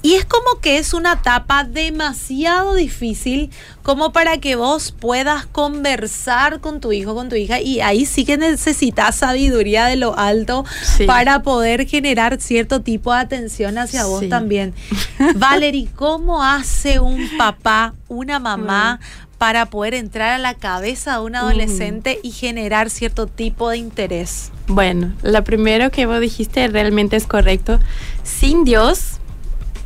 Y 0.02 0.14
es 0.14 0.24
como 0.24 0.60
que 0.62 0.78
es 0.78 0.94
una 0.94 1.14
etapa 1.14 1.64
demasiado 1.64 2.74
difícil 2.74 3.50
como 3.82 4.12
para 4.12 4.38
que 4.38 4.56
vos 4.56 4.92
puedas 4.92 5.44
conversar 5.44 6.60
con 6.60 6.80
tu 6.80 6.92
hijo, 6.92 7.14
con 7.14 7.28
tu 7.28 7.36
hija, 7.36 7.60
y 7.60 7.80
ahí 7.80 8.06
sí 8.06 8.24
que 8.24 8.38
necesitas 8.38 9.16
sabiduría 9.16 9.86
de 9.86 9.96
lo 9.96 10.18
alto 10.18 10.64
para 11.06 11.42
poder 11.42 11.86
generar 11.86 12.40
cierto 12.40 12.80
tipo 12.80 13.12
de 13.12 13.20
atención 13.20 13.76
hacia 13.76 14.06
vos 14.06 14.26
también. 14.30 14.74
Valerie, 15.36 15.88
¿cómo 15.94 16.42
hace 16.42 16.98
un 16.98 17.36
papá, 17.36 17.94
una 18.08 18.38
mamá 18.38 19.00
para 19.40 19.70
poder 19.70 19.94
entrar 19.94 20.32
a 20.32 20.38
la 20.38 20.52
cabeza 20.52 21.14
de 21.14 21.20
un 21.24 21.34
adolescente 21.34 22.20
y 22.22 22.30
generar 22.30 22.90
cierto 22.90 23.26
tipo 23.26 23.70
de 23.70 23.78
interés? 23.78 24.52
Bueno, 24.66 25.14
lo 25.22 25.42
primero 25.44 25.90
que 25.90 26.04
vos 26.04 26.20
dijiste 26.20 26.68
realmente 26.68 27.16
es 27.16 27.26
correcto. 27.26 27.80
Sin 28.22 28.64
Dios, 28.64 29.18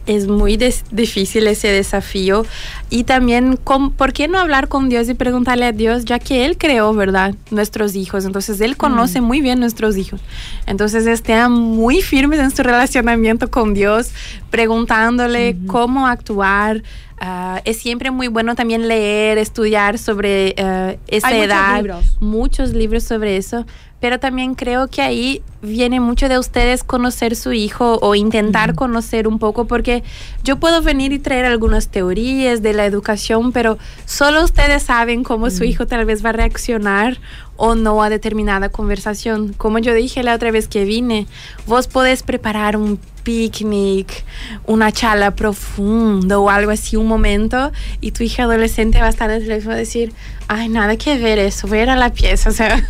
es 0.06 0.26
muy 0.26 0.58
difícil 0.90 1.46
ese 1.46 1.68
desafío. 1.68 2.44
Y 2.90 3.04
también, 3.04 3.56
¿por 3.56 4.12
qué 4.12 4.26
no 4.26 4.40
hablar 4.40 4.66
con 4.66 4.88
Dios 4.88 5.08
y 5.08 5.14
preguntarle 5.14 5.66
a 5.66 5.72
Dios, 5.72 6.04
ya 6.04 6.18
que 6.18 6.44
Él 6.44 6.58
creó, 6.58 6.92
¿verdad? 6.92 7.36
Nuestros 7.52 7.94
hijos. 7.94 8.24
Entonces, 8.24 8.60
Él 8.60 8.76
conoce 8.76 9.20
mm. 9.20 9.24
muy 9.24 9.40
bien 9.40 9.60
nuestros 9.60 9.96
hijos. 9.96 10.20
Entonces, 10.66 11.06
estén 11.06 11.52
muy 11.52 12.02
firmes 12.02 12.40
en 12.40 12.50
su 12.50 12.62
relacionamiento 12.64 13.52
con 13.52 13.72
Dios, 13.72 14.10
preguntándole 14.50 15.56
cómo 15.68 16.08
actuar. 16.08 16.82
Ah, 17.26 17.62
es 17.64 17.78
siempre 17.78 18.10
muy 18.10 18.28
bueno 18.28 18.54
también 18.54 18.86
leer, 18.86 19.38
estudiar 19.38 19.98
sobre 19.98 20.54
uh, 20.58 20.98
esa 21.06 21.34
edad. 21.34 21.76
Muchos 21.76 21.82
libros. 21.82 22.16
muchos 22.20 22.72
libros 22.74 23.04
sobre 23.04 23.36
eso 23.38 23.64
pero 24.04 24.20
también 24.20 24.54
creo 24.54 24.88
que 24.88 25.00
ahí 25.00 25.42
viene 25.62 25.98
mucho 25.98 26.28
de 26.28 26.38
ustedes 26.38 26.84
conocer 26.84 27.36
su 27.36 27.54
hijo 27.54 27.98
o 28.02 28.14
intentar 28.14 28.74
conocer 28.74 29.26
un 29.26 29.38
poco, 29.38 29.64
porque 29.64 30.02
yo 30.42 30.60
puedo 30.60 30.82
venir 30.82 31.14
y 31.14 31.18
traer 31.18 31.46
algunas 31.46 31.88
teorías 31.88 32.60
de 32.60 32.74
la 32.74 32.84
educación, 32.84 33.50
pero 33.50 33.78
solo 34.04 34.44
ustedes 34.44 34.82
saben 34.82 35.24
cómo 35.24 35.48
su 35.48 35.64
hijo 35.64 35.86
tal 35.86 36.04
vez 36.04 36.22
va 36.22 36.28
a 36.28 36.32
reaccionar 36.32 37.18
o 37.56 37.74
no 37.74 38.02
a 38.02 38.10
determinada 38.10 38.68
conversación. 38.68 39.52
Como 39.52 39.78
yo 39.78 39.94
dije 39.94 40.22
la 40.22 40.34
otra 40.34 40.50
vez 40.50 40.68
que 40.68 40.84
vine, 40.84 41.26
vos 41.66 41.86
podés 41.88 42.22
preparar 42.22 42.76
un 42.76 42.98
picnic, 43.24 44.24
una 44.66 44.92
charla 44.92 45.32
profunda 45.32 46.38
o 46.38 46.50
algo 46.50 46.70
así, 46.70 46.96
un 46.96 47.06
momento, 47.06 47.72
y 48.00 48.12
tu 48.12 48.22
hija 48.22 48.44
adolescente 48.44 49.00
va 49.00 49.06
a 49.06 49.10
estar 49.10 49.30
en 49.30 49.36
el 49.36 49.42
teléfono 49.42 49.74
a 49.74 49.78
decir, 49.78 50.12
ay, 50.46 50.68
nada 50.68 50.96
que 50.96 51.18
ver 51.18 51.38
eso, 51.38 51.66
ver 51.66 51.90
a 51.90 51.96
la 51.96 52.12
pieza, 52.12 52.50
o 52.50 52.52
sea, 52.52 52.86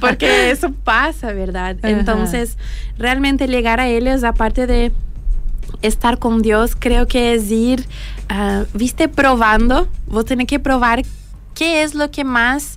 porque 0.00 0.50
eso 0.50 0.72
pasa, 0.84 1.32
¿verdad? 1.32 1.76
Entonces, 1.82 2.58
realmente 2.98 3.46
llegar 3.46 3.80
a 3.80 3.88
ellos, 3.88 4.24
aparte 4.24 4.66
de 4.66 4.92
estar 5.80 6.18
con 6.18 6.42
Dios, 6.42 6.76
creo 6.78 7.06
que 7.06 7.34
es 7.34 7.50
ir, 7.50 7.86
uh, 8.30 8.64
viste, 8.74 9.08
probando, 9.08 9.88
vos 10.06 10.24
tenés 10.24 10.46
que 10.46 10.58
probar 10.58 11.02
qué 11.54 11.82
es 11.82 11.94
lo 11.94 12.10
que 12.10 12.24
más... 12.24 12.76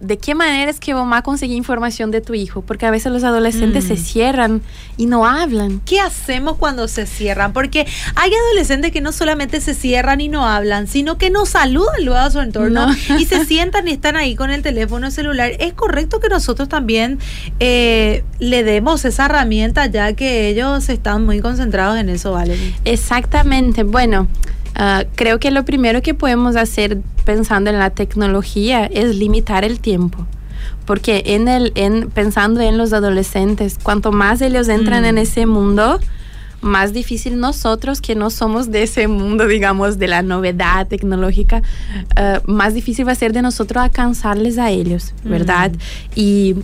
De 0.00 0.16
qué 0.16 0.34
manera 0.34 0.70
es 0.70 0.80
que 0.80 0.94
mamá 0.94 1.22
consigue 1.22 1.54
información 1.54 2.10
de 2.10 2.22
tu 2.22 2.32
hijo, 2.32 2.62
porque 2.62 2.86
a 2.86 2.90
veces 2.90 3.12
los 3.12 3.22
adolescentes 3.22 3.84
se 3.84 3.94
mm. 3.94 3.98
cierran 3.98 4.62
y 4.96 5.06
no 5.06 5.26
hablan. 5.26 5.80
¿Qué 5.84 6.00
hacemos 6.00 6.56
cuando 6.56 6.88
se 6.88 7.06
cierran? 7.06 7.52
Porque 7.52 7.86
hay 8.14 8.32
adolescentes 8.32 8.92
que 8.92 9.02
no 9.02 9.12
solamente 9.12 9.60
se 9.60 9.74
cierran 9.74 10.22
y 10.22 10.28
no 10.28 10.46
hablan, 10.46 10.86
sino 10.86 11.18
que 11.18 11.28
no 11.28 11.44
saludan 11.44 12.04
luego 12.04 12.18
a 12.18 12.30
su 12.30 12.40
entorno 12.40 12.86
y 13.18 13.26
se 13.26 13.44
sientan 13.46 13.88
y 13.88 13.92
están 13.92 14.16
ahí 14.16 14.34
con 14.36 14.50
el 14.50 14.62
teléfono 14.62 15.10
celular. 15.10 15.52
Es 15.58 15.74
correcto 15.74 16.18
que 16.18 16.28
nosotros 16.28 16.68
también 16.68 17.18
eh, 17.58 18.24
le 18.38 18.64
demos 18.64 19.04
esa 19.04 19.26
herramienta 19.26 19.86
ya 19.86 20.14
que 20.14 20.48
ellos 20.48 20.88
están 20.88 21.26
muy 21.26 21.40
concentrados 21.40 21.98
en 21.98 22.08
eso, 22.08 22.32
¿vale? 22.32 22.56
Exactamente. 22.84 23.82
Bueno. 23.82 24.28
Ah, 24.74 25.04
creo 25.14 25.38
que 25.40 25.50
lo 25.50 25.64
primero 25.64 26.02
que 26.02 26.14
podemos 26.14 26.56
hacer 26.56 26.98
pensando 27.24 27.70
en 27.70 27.78
la 27.78 27.90
tecnología 27.90 28.86
es 28.86 29.14
limitar 29.16 29.64
el 29.64 29.80
tiempo. 29.80 30.26
Porque 30.86 31.22
en 31.26 31.48
el, 31.48 31.72
en, 31.74 32.10
pensando 32.10 32.60
en 32.60 32.78
los 32.78 32.92
adolescentes, 32.92 33.78
cuanto 33.82 34.12
más 34.12 34.40
ellos 34.40 34.68
entran 34.68 35.04
en 35.04 35.16
mm. 35.16 35.18
ese 35.18 35.46
mundo, 35.46 36.00
más 36.60 36.92
difícil 36.92 37.38
nosotros 37.38 38.00
que 38.00 38.14
no 38.14 38.30
somos 38.30 38.70
de 38.70 38.82
ese 38.82 39.08
mundo, 39.08 39.46
digamos, 39.46 39.98
de 39.98 40.08
la 40.08 40.22
novedad 40.22 40.86
tecnológica, 40.86 41.62
ah, 42.16 42.40
más 42.46 42.74
difícil 42.74 43.06
va 43.06 43.12
a 43.12 43.16
ser 43.16 43.32
de 43.32 43.42
nosotros 43.42 43.82
alcanzarles 43.82 44.58
a 44.58 44.70
ellos, 44.70 45.14
¿verdad? 45.24 45.72
Mm. 45.72 45.76
Y 46.16 46.56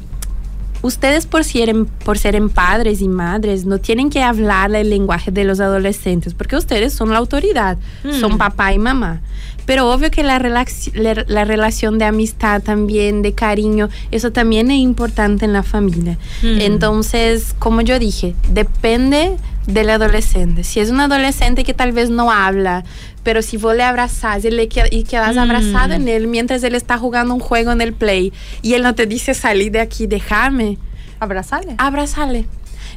ustedes 0.83 1.27
por 1.27 1.45
ser, 1.45 1.75
por 2.05 2.19
ser 2.19 2.37
padres 2.49 3.01
y 3.01 3.09
madres 3.09 3.65
no 3.65 3.79
tienen 3.79 4.11
que 4.11 4.23
hablar 4.23 4.75
el 4.75 4.91
lenguaje 4.91 5.31
de 5.31 5.45
los 5.45 5.61
adolescentes, 5.61 6.35
porque 6.35 6.57
ustedes 6.57 6.93
son 6.93 7.11
la 7.11 7.19
autoridad, 7.19 7.79
son 8.21 8.35
mm. 8.35 8.39
papá 8.39 8.73
y 8.73 8.79
mamá. 8.79 9.21
Pero 9.65 9.91
obvio 9.91 10.13
que 10.13 10.23
la, 10.23 10.39
la, 10.39 11.45
relación 11.45 11.99
de 11.99 12.05
amistad 12.05 12.63
también, 12.63 13.23
de 13.23 13.33
cariño, 13.33 13.89
eso 14.13 14.31
también 14.31 14.71
es 14.71 14.79
importante 14.79 15.45
en 15.45 15.53
la 15.53 15.65
familia. 15.65 16.19
Mm. 16.43 16.61
Entonces, 16.61 17.55
como 17.59 17.81
yo 17.81 17.99
dije, 17.99 18.37
depende 18.53 19.37
del 19.67 19.91
adolescente. 19.91 20.63
Si 20.63 20.79
es 20.79 20.91
un 20.91 21.01
adolescente 21.01 21.65
que 21.65 21.75
tal 21.75 21.91
vez 21.91 22.11
no 22.11 22.31
habla, 22.31 22.85
pero 23.27 23.43
si 23.43 23.57
vos 23.57 23.75
le 23.75 23.83
abrazás 23.83 24.45
y, 24.45 24.53
le 24.53 24.69
y 24.93 25.03
quedas 25.03 25.35
mm. 25.35 25.39
abrazado 25.41 25.95
en 25.95 26.07
él 26.07 26.29
mientras 26.29 26.63
él 26.63 26.77
está 26.77 26.97
jugando 26.97 27.35
un 27.35 27.41
juego 27.41 27.73
en 27.73 27.81
el 27.81 27.93
play 27.93 28.33
y 28.63 28.75
él 28.75 28.85
no 28.85 28.95
te 28.95 29.05
dice 29.07 29.35
salí 29.35 29.69
de 29.69 29.81
aquí, 29.81 30.07
déjame. 30.07 30.79
Abrazale. 31.19 31.75
Abrazale 31.79 32.47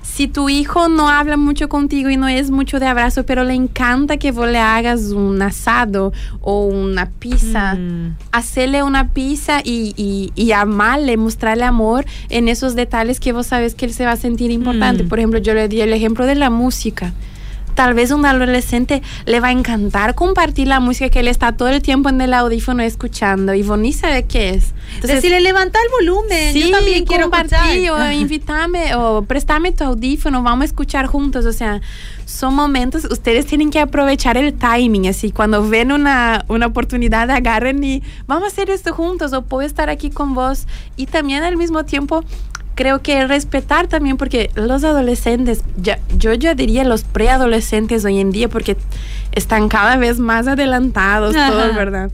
si 0.03 0.27
tu 0.27 0.49
hijo 0.49 0.87
no 0.87 1.09
habla 1.09 1.35
mucho 1.35 1.67
contigo 1.67 2.11
y 2.11 2.17
no 2.17 2.27
es 2.27 2.51
mucho 2.51 2.79
de 2.79 2.85
abrazo, 2.85 3.25
pero 3.25 3.43
le 3.43 3.55
encanta 3.55 4.17
que 4.17 4.31
vos 4.31 4.47
le 4.47 4.59
hagas 4.59 5.07
un 5.11 5.41
asado 5.41 6.13
o 6.41 6.65
una 6.65 7.09
pizza, 7.09 7.73
mm. 7.73 8.17
hacerle 8.31 8.83
una 8.83 9.13
pizza 9.13 9.61
y, 9.63 9.93
y, 9.97 10.31
y, 10.35 10.51
amarle, 10.51 11.17
mostrarle 11.17 11.63
amor 11.63 12.05
en 12.29 12.49
esos 12.49 12.75
detalles 12.75 13.19
que 13.19 13.31
vos 13.31 13.47
sabes 13.47 13.73
que 13.73 13.85
él 13.85 13.93
se 13.93 14.05
va 14.05 14.11
a 14.11 14.17
sentir 14.17 14.51
importante. 14.51 15.03
Mm. 15.03 15.09
Por 15.09 15.19
ejemplo, 15.19 15.39
yo 15.39 15.55
le 15.55 15.67
di 15.67 15.81
el 15.81 15.91
ejemplo 15.91 16.25
de 16.27 16.35
la 16.35 16.51
música 16.51 17.13
tal 17.79 17.93
vez 17.93 18.11
un 18.11 18.25
adolescente 18.25 19.01
le 19.25 19.39
va 19.39 19.47
a 19.47 19.51
encantar 19.53 20.13
compartir 20.13 20.67
la 20.67 20.81
música 20.81 21.09
que 21.09 21.21
él 21.21 21.29
está 21.29 21.53
todo 21.53 21.69
el 21.69 21.81
tiempo 21.81 22.09
en 22.09 22.19
el 22.19 22.33
audífono 22.33 22.83
escuchando. 22.83 23.53
Y 23.53 23.63
vos 23.63 23.79
ni 23.79 23.93
sabe 23.93 24.25
qué 24.25 24.49
es. 24.49 24.73
Entonces, 24.95 25.21
si 25.21 25.29
le 25.29 25.39
levanta 25.39 25.79
el 25.81 25.89
volumen, 25.89 26.51
sí, 26.51 26.63
yo 26.63 26.71
también 26.71 27.05
quiero 27.05 27.29
compartir 27.29 27.89
o 27.91 28.11
invítame 28.11 28.95
o 28.95 29.21
préstame 29.21 29.71
tu 29.71 29.85
audífono, 29.85 30.43
vamos 30.43 30.63
a 30.63 30.65
escuchar 30.65 31.05
juntos, 31.05 31.45
o 31.45 31.53
sea, 31.53 31.79
son 32.25 32.53
momentos, 32.53 33.05
ustedes 33.05 33.45
tienen 33.45 33.69
que 33.69 33.79
aprovechar 33.79 34.35
el 34.35 34.53
timing, 34.55 35.07
así 35.07 35.31
cuando 35.31 35.65
ven 35.69 35.93
una, 35.93 36.43
una 36.49 36.65
oportunidad 36.65 37.31
agarren 37.31 37.81
y 37.81 38.03
vamos 38.27 38.43
a 38.43 38.47
hacer 38.47 38.69
esto 38.69 38.93
juntos 38.93 39.31
o 39.31 39.43
puedo 39.43 39.65
estar 39.65 39.89
aquí 39.89 40.09
con 40.09 40.33
vos 40.33 40.67
y 40.97 41.05
también 41.05 41.43
al 41.43 41.55
mismo 41.55 41.85
tiempo 41.85 42.25
creo 42.79 43.01
que 43.01 43.27
respetar 43.27 43.87
también, 43.87 44.15
porque 44.15 44.51
los 44.55 44.85
adolescentes, 44.85 45.63
ya, 45.75 45.99
yo 46.17 46.33
ya 46.33 46.55
diría 46.55 46.85
los 46.85 47.03
preadolescentes 47.03 48.05
hoy 48.05 48.21
en 48.21 48.31
día, 48.31 48.47
porque 48.47 48.77
están 49.31 49.69
cada 49.69 49.97
vez 49.97 50.19
más 50.19 50.47
adelantados, 50.47 51.35
todos, 51.35 51.75
¿verdad? 51.75 52.09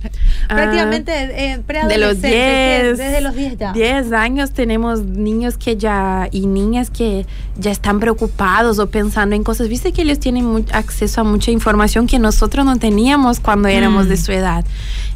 Prácticamente 0.48 1.12
eh, 1.14 1.62
preadolescentes. 1.66 2.98
De 2.98 2.98
los 2.98 2.98
10. 2.98 2.98
Desde 2.98 3.22
los 3.22 3.36
10 3.36 3.58
ya. 3.58 3.74
10 3.74 4.12
años 4.12 4.52
tenemos 4.52 5.04
niños 5.04 5.58
que 5.58 5.78
ya, 5.78 6.28
y 6.32 6.46
niñas 6.46 6.90
que 6.90 7.26
ya 7.58 7.72
están 7.72 8.00
preocupados 8.00 8.80
o 8.80 8.88
pensando 8.88 9.36
en 9.36 9.44
cosas. 9.44 9.70
Viste 9.70 9.94
que 9.94 10.02
ellos 10.02 10.20
tienen 10.20 10.66
acceso 10.72 11.22
a 11.22 11.24
mucha 11.24 11.52
información 11.52 12.08
que 12.08 12.20
nosotros 12.20 12.66
no 12.66 12.78
teníamos 12.78 13.40
cuando 13.40 13.70
éramos 13.70 14.08
de 14.08 14.16
mm. 14.16 14.18
su 14.18 14.32
edad. 14.34 14.66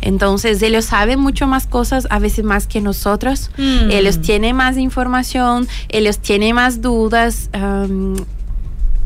Entonces, 0.02 0.62
ellos 0.62 0.86
saben 0.86 1.20
mucho 1.20 1.48
más 1.48 1.68
cosas, 1.68 2.08
a 2.10 2.20
veces 2.20 2.46
más 2.46 2.66
que 2.68 2.82
nosotros. 2.82 3.52
Mm. 3.58 3.92
Ellos 3.92 4.22
tienen 4.22 4.56
más 4.56 4.78
información, 4.78 5.68
ellos 5.90 6.20
tienen 6.20 6.56
más 6.56 6.82
dudas. 6.82 7.50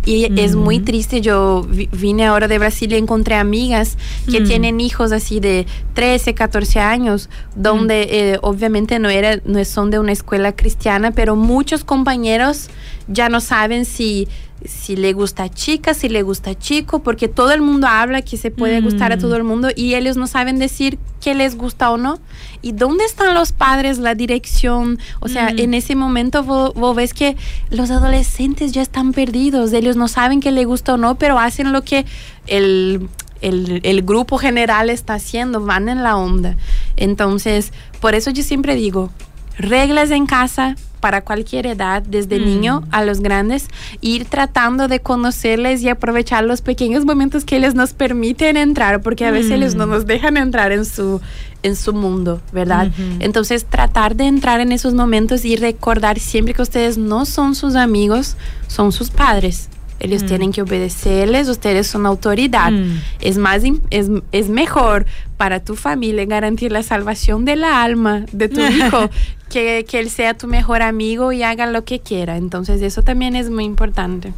Y 0.06 0.26
es 0.40 0.56
muy 0.56 0.80
mm. 0.80 0.86
triste. 0.86 1.22
Yo 1.22 1.66
vine 1.92 2.26
ahora 2.26 2.48
de 2.48 2.60
Brasil 2.60 2.92
y 2.92 2.98
encontré 2.98 3.36
amigas 3.36 3.98
que 4.30 4.42
mm. 4.42 4.44
tienen 4.46 4.82
hijos 4.82 5.12
así 5.12 5.40
de 5.40 5.66
13, 5.94 6.34
14 6.34 6.80
años, 6.80 7.30
donde 7.56 8.34
eh, 8.34 8.40
obviamente 8.42 9.00
no, 9.00 9.10
era, 9.10 9.40
no 9.46 9.64
son 9.66 9.92
de 9.92 10.00
una 10.00 10.12
escuela 10.12 10.54
cristiana, 10.56 11.12
pero 11.12 11.36
muchos 11.36 11.84
compañeros 11.84 12.70
ya 13.08 13.30
no 13.30 13.42
saben 13.42 13.86
si 13.86 14.28
si 14.66 14.96
le 14.96 15.14
gusta 15.14 15.50
chica, 15.50 15.94
si 15.94 16.10
le 16.10 16.22
gusta 16.22 16.58
chico, 16.58 17.00
porque 17.00 17.28
todo 17.28 17.52
el 17.52 17.62
mundo 17.62 17.88
habla 17.88 18.22
que 18.22 18.38
se 18.38 18.52
puede 18.52 18.82
gustar 18.82 19.12
a 19.12 19.18
todo 19.18 19.36
el 19.36 19.44
mundo 19.44 19.70
y 19.76 19.96
ellos 19.96 20.16
no 20.16 20.28
saben 20.28 20.58
decir 20.58 21.00
qué 21.22 21.34
les 21.34 21.58
gusta 21.58 21.92
o 21.92 21.98
no. 21.98 22.20
¿Y 22.62 22.72
dónde 22.72 23.04
están 23.04 23.34
los 23.34 23.52
padres, 23.52 23.98
la 23.98 24.16
dirección? 24.16 25.00
O 25.20 25.28
sea, 25.28 25.50
en 25.50 25.74
ese 25.74 25.96
momento 25.96 26.44
vos, 26.44 26.74
vos, 26.76 26.96
ves 26.96 27.14
que 27.14 27.36
los 27.70 27.92
adolescentes 27.92 28.72
ya 28.72 28.82
están 28.82 29.12
perdidos, 29.12 29.74
ellos 29.74 29.96
no 29.96 30.08
saben 30.08 30.40
qué 30.40 30.52
les 30.52 30.66
gusta 30.66 30.94
o 30.94 30.98
no, 30.98 31.16
pero 31.16 31.40
hacen 31.40 31.74
lo 31.74 31.84
que 31.84 32.06
el, 32.48 33.10
el, 33.42 33.82
el 33.84 34.02
grupo 34.04 34.38
general 34.38 34.90
está 34.90 35.16
haciendo, 35.16 35.60
van 35.62 35.90
en 35.90 36.04
la 36.04 36.16
onda. 36.16 36.56
Entonces, 36.96 37.74
por 38.00 38.16
eso 38.16 38.32
yo 38.32 38.44
siempre 38.44 38.76
digo, 38.76 39.12
reglas 39.58 40.12
en 40.12 40.26
casa, 40.26 40.78
para 41.04 41.20
cualquier 41.22 41.68
edad, 41.68 42.02
desde 42.02 42.40
Mm. 42.40 42.46
niño 42.46 42.84
a 42.90 43.04
los 43.04 43.20
grandes, 43.20 43.68
ir 44.00 44.24
tratando 44.24 44.88
de 44.88 45.02
conocerles 45.02 45.82
y 45.82 45.90
aprovechar 45.90 46.46
los 46.46 46.62
pequeños 46.62 47.04
momentos 47.04 47.44
que 47.44 47.58
ellos 47.58 47.76
nos 47.76 47.92
permiten 47.92 48.56
entrar, 48.56 49.02
porque 49.02 49.26
a 49.26 49.32
veces 49.32 49.52
Mm. 49.52 49.56
ellos 49.56 49.76
no 49.76 49.86
nos 49.86 50.06
dejan 50.06 50.38
entrar 50.38 50.72
en 50.72 50.86
su 50.86 51.20
en 51.62 51.76
su 51.78 51.94
mundo, 51.94 52.42
¿verdad? 52.52 52.92
Entonces, 53.20 53.64
tratar 53.64 54.16
de 54.18 54.26
entrar 54.26 54.60
en 54.60 54.74
esos 54.74 54.94
momentos 54.94 55.46
y 55.46 55.56
recordar 55.56 56.20
siempre 56.20 56.54
que 56.54 56.62
ustedes 56.62 56.98
no 56.98 57.26
son 57.26 57.56
sus 57.56 57.76
amigos, 57.76 58.36
son 58.68 58.92
sus 58.92 59.10
padres. 59.10 59.70
Ellos 60.02 60.24
Mm. 60.24 60.28
tienen 60.28 60.52
que 60.52 60.62
obedecerles, 60.62 61.48
ustedes 61.48 61.88
son 61.88 62.06
autoridad. 62.06 62.72
Mm. 62.72 63.00
Es 63.22 63.38
más 63.38 63.62
es, 63.92 64.08
es 64.34 64.50
mejor 64.50 65.06
para 65.44 65.60
tu 65.60 65.76
familia 65.76 66.24
garantir 66.24 66.72
la 66.72 66.84
salvación 66.84 67.44
del 67.44 67.66
alma 67.66 68.26
de 68.32 68.48
tu 68.48 68.62
hijo 68.62 69.10
que, 69.50 69.86
que 69.88 70.00
él 70.00 70.10
sea 70.10 70.34
tu 70.36 70.48
mejor 70.48 70.82
amigo 70.82 71.34
y 71.34 71.44
haga 71.44 71.66
lo 71.68 71.84
que 71.84 72.00
quiera. 72.00 72.38
Entonces 72.38 72.82
eso 72.82 73.02
también 73.04 73.36
es 73.36 73.50
muy 73.50 73.66
importante. 73.66 74.34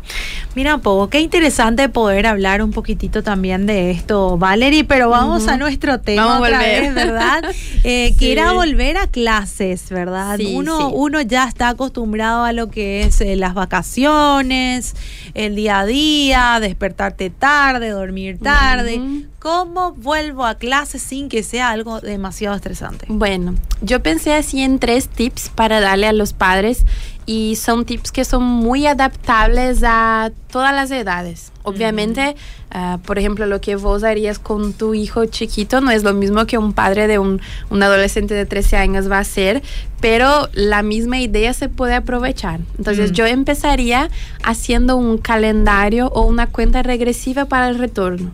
Mira, 0.55 0.79
Pogo, 0.79 1.09
qué 1.09 1.19
interesante 1.21 1.87
poder 1.89 2.25
hablar 2.25 2.63
un 2.63 2.71
poquitito 2.71 3.21
también 3.21 3.67
de 3.67 3.91
esto, 3.91 4.37
Valerie, 4.39 4.83
pero 4.83 5.09
vamos 5.09 5.47
a 5.47 5.57
nuestro 5.57 5.99
tema 6.01 6.25
Vamos 6.25 6.47
otra 6.47 6.57
volver. 6.57 6.81
vez, 6.81 6.95
¿verdad? 6.95 7.43
Eh, 7.83 8.09
Sí. 8.13 8.17
Que 8.17 8.31
era 8.31 8.51
volver 8.53 8.97
a 8.97 9.05
clases, 9.05 9.89
¿verdad? 9.91 10.37
Sí, 10.37 10.55
uno, 10.55 10.89
sí. 10.89 10.93
uno 10.95 11.21
ya 11.21 11.47
está 11.47 11.69
acostumbrado 11.69 12.43
a 12.43 12.51
lo 12.51 12.69
que 12.71 13.03
es 13.03 13.21
eh, 13.21 13.35
las 13.35 13.53
vacaciones, 13.53 14.95
el 15.35 15.55
día 15.55 15.79
a 15.81 15.85
día, 15.85 16.57
despertarte 16.59 17.29
tarde, 17.29 17.89
dormir 17.89 18.39
tarde. 18.39 18.99
¿Cómo 19.39 19.91
vuelvo 19.91 20.45
a 20.45 20.55
clases 20.55 20.94
sin 20.99 21.29
que 21.29 21.43
sea 21.43 21.69
algo 21.69 22.01
demasiado 22.01 22.55
estresante? 22.55 23.05
Bueno, 23.09 23.55
yo 23.81 24.01
pensé 24.01 24.33
así 24.33 24.61
en 24.61 24.79
tres 24.79 25.07
tips 25.07 25.49
para 25.49 25.79
darle 25.79 26.07
a 26.07 26.13
los 26.13 26.33
padres 26.33 26.85
y 27.25 27.55
son 27.55 27.85
tips 27.85 28.11
que 28.11 28.23
son 28.23 28.43
muy 28.43 28.85
adaptables 28.85 29.83
a 29.83 30.31
todas 30.51 30.73
las 30.73 30.91
edades. 30.91 31.51
Obviamente, 31.63 32.35
ah, 32.69 32.99
por 33.03 33.17
ejemplo, 33.17 33.47
lo 33.47 33.59
que 33.59 33.75
vos 33.75 34.03
harías 34.03 34.37
con 34.37 34.73
tu 34.73 34.93
hijo 34.93 35.25
chiquito 35.25 35.81
no 35.81 35.89
es 35.89 36.03
lo 36.03 36.13
mismo 36.13 36.45
que 36.45 36.59
un 36.59 36.73
padre 36.73 37.07
de 37.07 37.17
un, 37.17 37.41
un 37.71 37.83
adolescente 37.83 38.35
de 38.35 38.45
13 38.45 38.77
años 38.77 39.09
va 39.09 39.17
a 39.17 39.21
hacer, 39.21 39.63
pero 39.99 40.49
la 40.53 40.83
misma 40.83 41.19
idea 41.19 41.53
se 41.53 41.67
puede 41.67 41.95
aprovechar. 41.95 42.59
Entonces, 42.77 43.11
yo 43.11 43.25
empezaría 43.25 44.09
haciendo 44.43 44.95
un 44.95 45.17
calendario 45.17 46.07
o 46.09 46.21
una 46.21 46.47
cuenta 46.47 46.83
regresiva 46.83 47.45
para 47.45 47.69
el 47.69 47.79
retorno. 47.79 48.31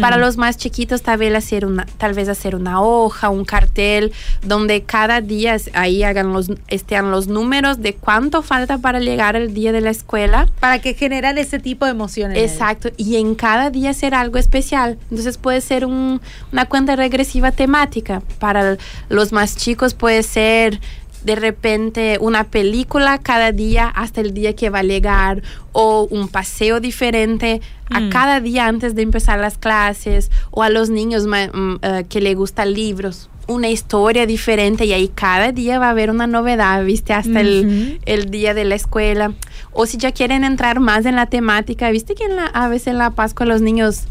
Para 0.00 0.16
Mm. 0.16 0.20
los 0.20 0.36
más 0.36 0.56
chiquitos 0.56 1.02
tal 1.02 1.18
vez 1.18 1.34
hacer 1.34 1.66
una, 1.66 1.86
tal 1.98 2.14
vez 2.14 2.28
hacer 2.28 2.54
una 2.54 2.80
hoja, 2.80 3.28
un 3.30 3.44
cartel, 3.44 4.12
donde 4.44 4.82
cada 4.82 5.20
día 5.20 5.56
ahí 5.74 6.02
hagan 6.02 6.32
los, 6.32 6.50
estén 6.68 7.10
los 7.10 7.26
números 7.28 7.80
de 7.82 7.94
cuánto 7.94 8.42
falta 8.42 8.78
para 8.78 9.00
llegar 9.00 9.36
el 9.36 9.54
día 9.54 9.72
de 9.72 9.80
la 9.80 9.90
escuela. 9.90 10.48
Para 10.60 10.80
que 10.80 10.94
generar 10.94 11.38
ese 11.38 11.58
tipo 11.58 11.84
de 11.84 11.90
emociones. 11.90 12.38
Exacto, 12.38 12.90
y 12.96 13.16
en 13.16 13.34
cada 13.34 13.70
día 13.70 13.90
hacer 13.90 14.14
algo 14.14 14.38
especial. 14.38 14.98
Entonces 15.10 15.38
puede 15.38 15.60
ser 15.60 15.84
un- 15.84 16.20
una 16.52 16.66
cuenta 16.66 16.96
regresiva 16.96 17.52
temática. 17.52 18.22
Para 18.38 18.76
los 19.08 19.32
más 19.32 19.56
chicos 19.56 19.94
puede 19.94 20.22
ser 20.22 20.80
de 21.24 21.36
repente 21.36 22.18
una 22.20 22.44
película 22.44 23.18
cada 23.18 23.52
día 23.52 23.88
hasta 23.88 24.20
el 24.20 24.34
día 24.34 24.54
que 24.54 24.70
va 24.70 24.80
a 24.80 24.82
llegar 24.82 25.42
o 25.72 26.06
un 26.10 26.28
paseo 26.28 26.80
diferente 26.80 27.60
a 27.90 28.00
Mm. 28.00 28.08
cada 28.10 28.40
día 28.40 28.66
antes 28.66 28.94
de 28.94 29.02
empezar 29.02 29.38
las 29.38 29.58
clases 29.58 30.30
o 30.50 30.62
a 30.62 30.70
los 30.70 30.90
niños 30.90 31.26
mm, 31.26 31.74
eh, 31.82 32.04
que 32.08 32.20
les 32.20 32.36
gustan 32.36 32.72
libros 32.72 33.28
una 33.48 33.68
historia 33.68 34.24
diferente 34.26 34.84
y 34.84 34.92
ahí 34.92 35.08
cada 35.08 35.52
día 35.52 35.78
va 35.78 35.88
a 35.88 35.90
haber 35.90 36.10
una 36.10 36.26
novedad, 36.26 36.84
viste, 36.84 37.12
hasta 37.12 37.40
el, 37.40 38.00
el 38.06 38.30
día 38.30 38.54
de 38.54 38.64
la 38.64 38.76
escuela. 38.76 39.32
O 39.72 39.84
si 39.86 39.98
ya 39.98 40.12
quieren 40.12 40.44
entrar 40.44 40.80
más 40.80 41.06
en 41.06 41.16
la 41.16 41.26
temática, 41.26 41.90
viste 41.90 42.14
que 42.14 42.24
en 42.24 42.36
la, 42.36 42.46
a 42.46 42.68
veces 42.68 42.86
en 42.88 42.98
la 42.98 43.10
Pascua 43.10 43.44
los 43.44 43.60
niños 43.60 44.04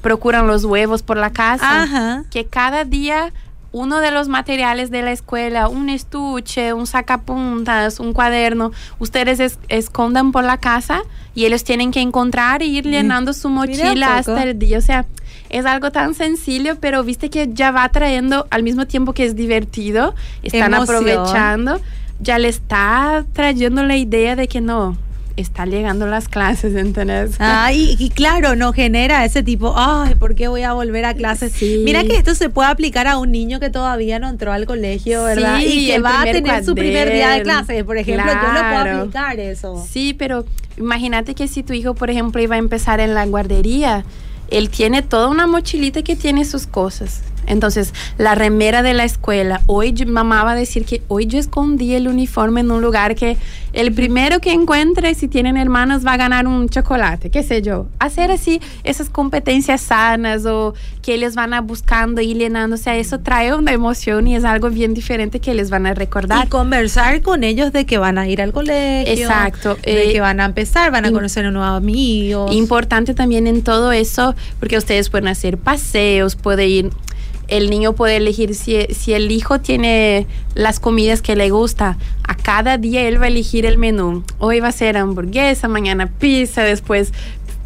procuran 0.00 0.46
los 0.46 0.64
huevos 0.64 1.02
por 1.02 1.16
la 1.16 1.30
casa. 1.32 1.82
Ajá. 1.82 2.24
Que 2.30 2.46
cada 2.46 2.84
día 2.84 3.32
uno 3.72 4.00
de 4.00 4.10
los 4.10 4.28
materiales 4.28 4.90
de 4.90 5.02
la 5.02 5.12
escuela, 5.12 5.68
un 5.68 5.88
estuche, 5.90 6.72
un 6.72 6.86
sacapuntas, 6.86 8.00
un 8.00 8.12
cuaderno, 8.12 8.72
ustedes 8.98 9.40
es- 9.40 9.58
escondan 9.68 10.32
por 10.32 10.44
la 10.44 10.56
casa 10.58 11.02
y 11.34 11.44
ellos 11.44 11.64
tienen 11.64 11.90
que 11.90 12.00
encontrar 12.00 12.62
e 12.62 12.66
ir 12.66 12.84
llenando 12.86 13.32
su 13.32 13.48
mochila 13.50 14.16
hasta 14.16 14.42
el 14.42 14.58
día. 14.58 14.78
O 14.78 14.80
sea, 14.80 15.04
es 15.50 15.66
algo 15.66 15.90
tan 15.92 16.14
sencillo, 16.14 16.76
pero 16.80 17.04
viste 17.04 17.30
que 17.30 17.48
ya 17.52 17.70
va 17.70 17.88
trayendo, 17.90 18.46
al 18.50 18.62
mismo 18.62 18.86
tiempo 18.86 19.12
que 19.12 19.24
es 19.24 19.36
divertido, 19.36 20.14
están 20.42 20.74
Emoción. 20.74 20.96
aprovechando, 20.98 21.80
ya 22.20 22.38
le 22.38 22.48
está 22.48 23.24
trayendo 23.32 23.82
la 23.84 23.96
idea 23.96 24.34
de 24.34 24.48
que 24.48 24.60
no, 24.60 24.96
están 25.38 25.70
llegando 25.70 26.06
las 26.06 26.28
clases, 26.28 26.74
¿entendés? 26.74 27.36
Ah, 27.38 27.72
y, 27.72 27.96
y 27.98 28.10
claro, 28.10 28.56
no 28.56 28.72
genera 28.72 29.24
ese 29.24 29.42
tipo, 29.42 29.72
ay, 29.76 30.14
¿por 30.16 30.34
qué 30.34 30.48
voy 30.48 30.62
a 30.62 30.72
volver 30.72 31.04
a 31.04 31.14
clases? 31.14 31.52
Sí. 31.52 31.82
Mira 31.84 32.02
que 32.04 32.16
esto 32.16 32.34
se 32.34 32.50
puede 32.50 32.68
aplicar 32.68 33.06
a 33.06 33.18
un 33.18 33.30
niño 33.30 33.60
que 33.60 33.70
todavía 33.70 34.18
no 34.18 34.28
entró 34.28 34.52
al 34.52 34.66
colegio, 34.66 35.22
¿verdad? 35.24 35.58
Sí, 35.60 35.84
y 35.84 35.86
que 35.92 36.00
va 36.00 36.22
a 36.22 36.24
tener 36.24 36.64
su 36.64 36.74
primer 36.74 37.12
día 37.12 37.30
de 37.30 37.42
clases, 37.42 37.84
por 37.84 37.96
ejemplo, 37.98 38.26
yo 38.26 38.34
lo 38.34 38.40
puedo 38.40 38.52
Claro. 38.52 38.98
aplicar 39.00 39.38
eso. 39.40 39.86
Sí, 39.88 40.12
pero 40.12 40.44
imagínate 40.76 41.34
que 41.34 41.46
si 41.48 41.62
tu 41.62 41.72
hijo, 41.72 41.94
por 41.94 42.10
ejemplo, 42.10 42.42
iba 42.42 42.56
a 42.56 42.58
empezar 42.58 42.98
en 43.00 43.14
la 43.14 43.24
guardería, 43.26 44.04
él 44.50 44.70
tiene 44.70 45.02
toda 45.02 45.28
una 45.28 45.46
mochilita 45.46 46.02
que 46.02 46.16
tiene 46.16 46.44
sus 46.44 46.66
cosas. 46.66 47.20
Entonces, 47.48 47.94
la 48.18 48.34
remera 48.34 48.82
de 48.82 48.94
la 48.94 49.04
escuela, 49.04 49.62
hoy 49.66 49.94
mamá 50.06 50.44
va 50.44 50.52
a 50.52 50.54
decir 50.54 50.84
que 50.84 51.02
hoy 51.08 51.26
yo 51.26 51.38
escondí 51.38 51.94
el 51.94 52.08
uniforme 52.08 52.60
en 52.60 52.70
un 52.70 52.82
lugar 52.82 53.14
que 53.14 53.36
el 53.72 53.92
primero 53.92 54.40
que 54.40 54.52
encuentre, 54.52 55.14
si 55.14 55.28
tienen 55.28 55.56
hermanos, 55.56 56.06
va 56.06 56.14
a 56.14 56.16
ganar 56.16 56.46
un 56.46 56.68
chocolate, 56.68 57.30
qué 57.30 57.42
sé 57.42 57.62
yo. 57.62 57.86
Hacer 57.98 58.30
así 58.30 58.60
esas 58.82 59.10
competencias 59.10 59.80
sanas 59.80 60.46
o 60.46 60.74
que 61.02 61.14
ellos 61.14 61.34
van 61.34 61.54
a 61.54 61.60
buscando 61.60 62.20
y 62.20 62.34
llenándose 62.34 62.90
a 62.90 62.96
eso 62.96 63.20
trae 63.20 63.54
una 63.54 63.72
emoción 63.72 64.26
y 64.26 64.36
es 64.36 64.44
algo 64.44 64.70
bien 64.70 64.94
diferente 64.94 65.40
que 65.40 65.54
les 65.54 65.70
van 65.70 65.86
a 65.86 65.94
recordar. 65.94 66.46
Y 66.46 66.48
conversar 66.48 67.22
con 67.22 67.44
ellos 67.44 67.72
de 67.72 67.86
que 67.86 67.98
van 67.98 68.18
a 68.18 68.28
ir 68.28 68.40
al 68.40 68.52
colegio. 68.52 69.12
Exacto, 69.12 69.76
De 69.76 70.10
eh, 70.10 70.12
que 70.12 70.20
van 70.20 70.40
a 70.40 70.46
empezar, 70.46 70.90
van 70.90 71.04
a 71.04 71.12
conocer 71.12 71.44
a 71.46 71.50
nuevos 71.50 71.76
amigos. 71.76 72.52
Importante 72.54 73.14
también 73.14 73.46
en 73.46 73.62
todo 73.62 73.92
eso, 73.92 74.34
porque 74.58 74.76
ustedes 74.76 75.10
pueden 75.10 75.28
hacer 75.28 75.58
paseos, 75.58 76.36
puede 76.36 76.66
ir, 76.66 76.90
el 77.48 77.70
niño 77.70 77.94
puede 77.94 78.16
elegir 78.16 78.54
si, 78.54 78.86
si 78.94 79.14
el 79.14 79.30
hijo 79.30 79.60
tiene 79.60 80.26
las 80.54 80.80
comidas 80.80 81.22
que 81.22 81.34
le 81.34 81.50
gusta. 81.50 81.96
A 82.22 82.34
cada 82.34 82.78
día 82.78 83.02
él 83.08 83.20
va 83.20 83.24
a 83.24 83.28
elegir 83.28 83.66
el 83.66 83.78
menú. 83.78 84.22
Hoy 84.38 84.60
va 84.60 84.68
a 84.68 84.72
ser 84.72 84.96
hamburguesa, 84.96 85.66
mañana 85.66 86.06
pizza, 86.06 86.62
después 86.62 87.12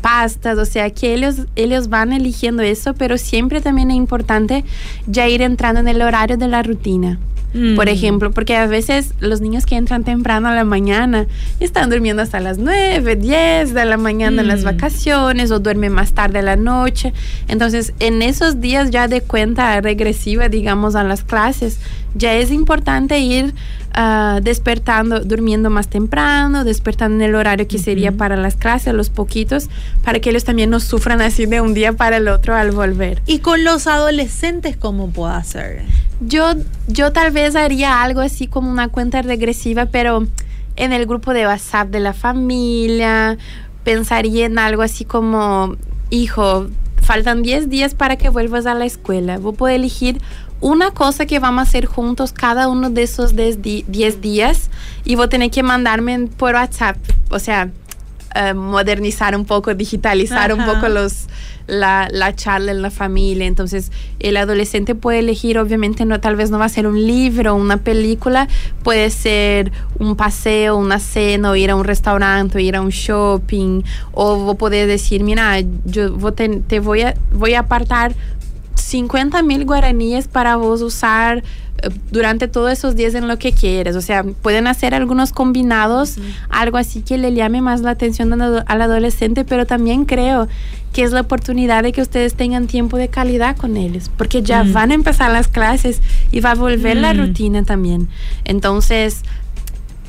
pastas, 0.00 0.58
o 0.58 0.66
sea 0.66 0.90
que 0.90 1.14
ellos, 1.14 1.46
ellos 1.56 1.88
van 1.88 2.12
eligiendo 2.12 2.62
eso, 2.62 2.92
pero 2.94 3.16
siempre 3.16 3.60
también 3.60 3.90
es 3.90 3.96
importante 3.96 4.64
ya 5.06 5.28
ir 5.28 5.40
entrando 5.42 5.80
en 5.80 5.88
el 5.88 6.02
horario 6.02 6.36
de 6.36 6.48
la 6.48 6.62
rutina. 6.62 7.18
Mm. 7.54 7.76
Por 7.76 7.88
ejemplo, 7.88 8.30
porque 8.30 8.56
a 8.56 8.66
veces 8.66 9.12
los 9.20 9.40
niños 9.40 9.66
que 9.66 9.76
entran 9.76 10.04
temprano 10.04 10.48
a 10.48 10.54
la 10.54 10.64
mañana 10.64 11.26
están 11.60 11.90
durmiendo 11.90 12.22
hasta 12.22 12.40
las 12.40 12.58
9, 12.58 13.16
10 13.16 13.74
de 13.74 13.84
la 13.84 13.96
mañana 13.98 14.42
en 14.42 14.48
las 14.48 14.62
Mm. 14.62 14.64
vacaciones 14.64 15.50
o 15.50 15.58
duermen 15.58 15.92
más 15.92 16.12
tarde 16.12 16.38
a 16.38 16.42
la 16.42 16.56
noche. 16.56 17.12
Entonces, 17.48 17.92
en 17.98 18.22
esos 18.22 18.60
días 18.60 18.90
ya 18.90 19.06
de 19.08 19.20
cuenta 19.20 19.80
regresiva, 19.80 20.48
digamos, 20.48 20.94
a 20.94 21.04
las 21.04 21.24
clases, 21.24 21.78
ya 22.14 22.34
es 22.34 22.50
importante 22.50 23.18
ir 23.20 23.54
ah, 23.94 24.40
despertando, 24.42 25.20
durmiendo 25.20 25.68
más 25.68 25.88
temprano, 25.88 26.64
despertando 26.64 27.16
en 27.16 27.28
el 27.28 27.34
horario 27.34 27.68
que 27.68 27.78
sería 27.78 28.10
para 28.10 28.36
las 28.36 28.56
clases, 28.56 28.94
los 28.94 29.10
poquitos, 29.10 29.68
para 30.02 30.18
que 30.18 30.30
ellos 30.30 30.44
también 30.44 30.70
no 30.70 30.80
sufran 30.80 31.20
así 31.20 31.44
de 31.44 31.60
un 31.60 31.74
día 31.74 31.92
para 31.92 32.16
el 32.16 32.28
otro 32.28 32.54
al 32.54 32.70
volver. 32.70 33.20
Y 33.26 33.40
con 33.40 33.64
los 33.64 33.86
adolescentes, 33.86 34.78
¿cómo 34.78 35.10
puedo 35.10 35.32
hacer? 35.34 35.82
Yo, 36.26 36.52
yo 36.88 37.12
tal 37.12 37.30
vez 37.32 37.56
haría 37.56 38.02
algo 38.02 38.20
así 38.20 38.46
como 38.46 38.70
una 38.70 38.88
cuenta 38.88 39.22
regresiva, 39.22 39.86
pero 39.86 40.26
en 40.76 40.92
el 40.92 41.06
grupo 41.06 41.32
de 41.34 41.46
WhatsApp 41.46 41.88
de 41.88 42.00
la 42.00 42.12
familia, 42.12 43.36
pensaría 43.84 44.46
en 44.46 44.58
algo 44.58 44.82
así 44.82 45.04
como, 45.04 45.76
hijo, 46.10 46.68
faltan 47.00 47.42
10 47.42 47.68
días 47.68 47.94
para 47.94 48.16
que 48.16 48.28
vuelvas 48.28 48.66
a 48.66 48.74
la 48.74 48.84
escuela. 48.84 49.38
Vos 49.38 49.54
puedes 49.56 49.76
elegir 49.76 50.20
una 50.60 50.92
cosa 50.92 51.26
que 51.26 51.40
vamos 51.40 51.58
a 51.60 51.62
hacer 51.62 51.86
juntos 51.86 52.32
cada 52.32 52.68
uno 52.68 52.88
de 52.90 53.02
esos 53.02 53.34
10 53.34 53.60
di- 53.62 53.84
10 53.88 54.20
días 54.20 54.70
y 55.04 55.16
vos 55.16 55.28
tenés 55.28 55.50
que 55.50 55.62
mandarme 55.64 56.28
por 56.36 56.54
WhatsApp. 56.54 56.96
O 57.30 57.40
sea, 57.40 57.70
eh, 58.34 58.54
modernizar 58.54 59.34
un 59.36 59.44
poco, 59.44 59.74
digitalizar 59.74 60.52
un 60.54 60.64
poco 60.64 60.88
los, 60.88 61.26
la, 61.66 62.08
la, 62.10 62.34
charla 62.34 62.72
en 62.72 62.82
la 62.82 62.90
familia. 62.90 63.46
Entonces, 63.46 63.92
el 64.20 64.36
adolescente 64.36 64.94
puede 64.94 65.20
elegir, 65.20 65.58
obviamente, 65.58 66.04
no, 66.04 66.20
tal 66.20 66.36
vez 66.36 66.50
no 66.50 66.58
va 66.58 66.66
a 66.66 66.68
ser 66.68 66.86
un 66.86 67.06
libro, 67.06 67.54
una 67.54 67.78
película, 67.78 68.48
puede 68.82 69.10
ser 69.10 69.72
un 69.98 70.16
paseo, 70.16 70.76
una 70.76 70.98
cena, 70.98 71.50
o 71.50 71.56
ir 71.56 71.70
a 71.70 71.76
un 71.76 71.84
restaurante, 71.84 72.58
o 72.58 72.60
ir 72.60 72.76
a 72.76 72.80
un 72.80 72.90
shopping, 72.90 73.82
o 74.12 74.54
poder 74.56 74.86
decir, 74.86 75.22
mira, 75.22 75.60
yo 75.84 76.32
te, 76.32 76.80
voy, 76.80 77.02
a, 77.02 77.14
voy 77.32 77.54
a 77.54 77.60
apartar 77.60 78.14
50 78.92 79.42
mil 79.42 79.64
guaraníes 79.64 80.28
para 80.28 80.56
vos 80.56 80.82
usar 80.82 81.38
eh, 81.38 81.88
durante 82.10 82.46
todos 82.46 82.70
esos 82.70 82.94
días 82.94 83.14
en 83.14 83.26
lo 83.26 83.38
que 83.38 83.52
quieres. 83.52 83.96
O 83.96 84.02
sea, 84.02 84.22
pueden 84.22 84.66
hacer 84.66 84.94
algunos 84.94 85.32
combinados, 85.32 86.18
algo 86.50 86.76
así 86.76 87.00
que 87.00 87.16
le 87.16 87.32
llame 87.32 87.62
más 87.62 87.80
la 87.80 87.90
atención 87.90 88.40
al, 88.40 88.64
adolescente, 88.68 89.44
pero 89.46 89.66
también 89.66 90.04
creo 90.04 90.46
que 90.92 91.02
es 91.04 91.12
la 91.12 91.22
oportunidad 91.22 91.82
de 91.82 91.92
que 91.92 92.02
ustedes 92.02 92.34
tengan 92.34 92.66
tiempo 92.66 92.98
de 92.98 93.08
calidad 93.08 93.56
con 93.56 93.78
ellos, 93.78 94.10
porque 94.18 94.42
ya 94.42 94.62
van 94.62 94.90
a 94.90 94.94
empezar 94.94 95.32
las 95.32 95.48
clases 95.48 96.02
y 96.30 96.40
va 96.40 96.50
a 96.50 96.54
volver 96.54 96.98
la 96.98 97.14
rutina 97.14 97.62
también. 97.62 98.08
Entonces, 98.44 99.22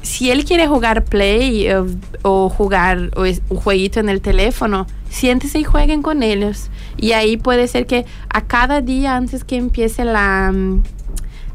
si 0.04 0.30
él 0.30 0.46
quiere 0.46 0.68
jugar 0.68 1.06
play 1.06 1.66
eh, 1.66 1.82
o 2.22 2.50
jugar 2.50 3.10
un 3.18 3.58
jueguito 3.58 4.00
en 4.00 4.10
el 4.10 4.22
teléfono, 4.22 4.86
siéntese 5.10 5.60
y 5.60 5.64
jueguen 5.64 6.02
con 6.02 6.22
ellos. 6.22 6.70
Y 6.98 7.14
ahí 7.14 7.38
puede 7.38 7.68
ser 7.68 7.88
que 7.88 8.06
a 8.30 8.42
cada 8.42 8.82
día 8.82 9.16
antes 9.16 9.44
que 9.46 9.56
empiece 9.56 10.04
la, 10.04 10.52
mm, 10.54 10.84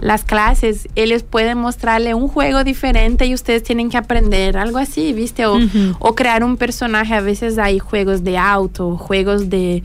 las 0.00 0.24
clases, 0.24 0.88
ellos 0.94 1.24
pueden 1.24 1.58
mostrarle 1.58 2.14
un 2.14 2.26
juego 2.28 2.64
diferente 2.64 3.26
y 3.26 3.34
ustedes 3.34 3.62
tienen 3.62 3.90
que 3.90 3.98
aprender 3.98 4.56
algo 4.56 4.78
así, 4.78 5.12
¿viste? 5.12 5.44
O, 5.44 5.58
o 5.98 6.14
crear 6.14 6.42
un 6.42 6.56
personaje. 6.56 7.14
A 7.14 7.20
veces 7.20 7.58
hay 7.58 7.78
juegos 7.78 8.24
de 8.24 8.38
auto, 8.38 8.96
juegos 8.96 9.50
de 9.50 9.82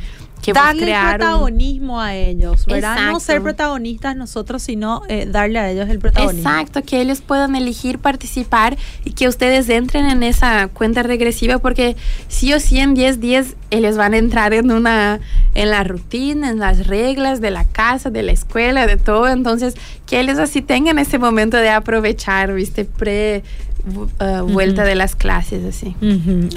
darle 0.51 0.93
protagonismo 0.93 2.01
a 2.01 2.15
ellos, 2.15 2.65
¿verdad? 2.65 3.11
No 3.11 3.19
ser 3.19 3.41
protagonistas 3.41 4.15
nosotros, 4.15 4.61
sino 4.63 5.03
eh, 5.07 5.25
darle 5.25 5.59
a 5.59 5.69
ellos 5.69 5.89
el 5.89 5.99
protagonismo. 5.99 6.49
Exacto, 6.49 6.81
que 6.83 6.99
ellos 6.99 7.21
puedan 7.21 7.55
elegir 7.55 7.99
participar 7.99 8.77
y 9.05 9.11
que 9.11 9.27
ustedes 9.27 9.69
entren 9.69 10.05
en 10.07 10.23
esa 10.23 10.67
cuenta 10.67 11.03
regresiva 11.03 11.59
porque 11.59 11.95
sí 12.27 12.53
o 12.53 12.59
sí 12.59 12.79
en 12.79 12.93
10 12.93 13.19
días 13.19 13.55
ellos 13.69 13.95
van 13.95 14.13
a 14.13 14.17
entrar 14.17 14.53
en 14.53 14.71
una 14.71 15.19
en 15.55 15.69
la 15.69 15.83
rutina, 15.83 16.49
en 16.49 16.59
las 16.59 16.87
reglas 16.87 17.39
de 17.39 17.51
la 17.51 17.65
casa, 17.65 18.09
de 18.09 18.23
la 18.23 18.31
escuela, 18.31 18.87
de 18.87 18.97
todo, 18.97 19.27
entonces 19.27 19.75
que 20.05 20.19
ellos 20.19 20.39
así 20.39 20.61
tengan 20.61 20.99
ese 20.99 21.19
momento 21.19 21.57
de 21.57 21.69
aprovechar, 21.69 22.53
¿viste? 22.53 22.85
Pre 22.85 23.43
uh, 23.85 24.43
vuelta 24.45 24.83
de 24.83 24.95
las 24.95 25.15
clases 25.15 25.63
así. 25.65 25.95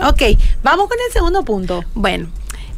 Ok, 0.02 0.22
vamos 0.62 0.88
con 0.88 0.98
el 1.06 1.12
segundo 1.12 1.44
punto. 1.44 1.84
Bueno, 1.94 2.28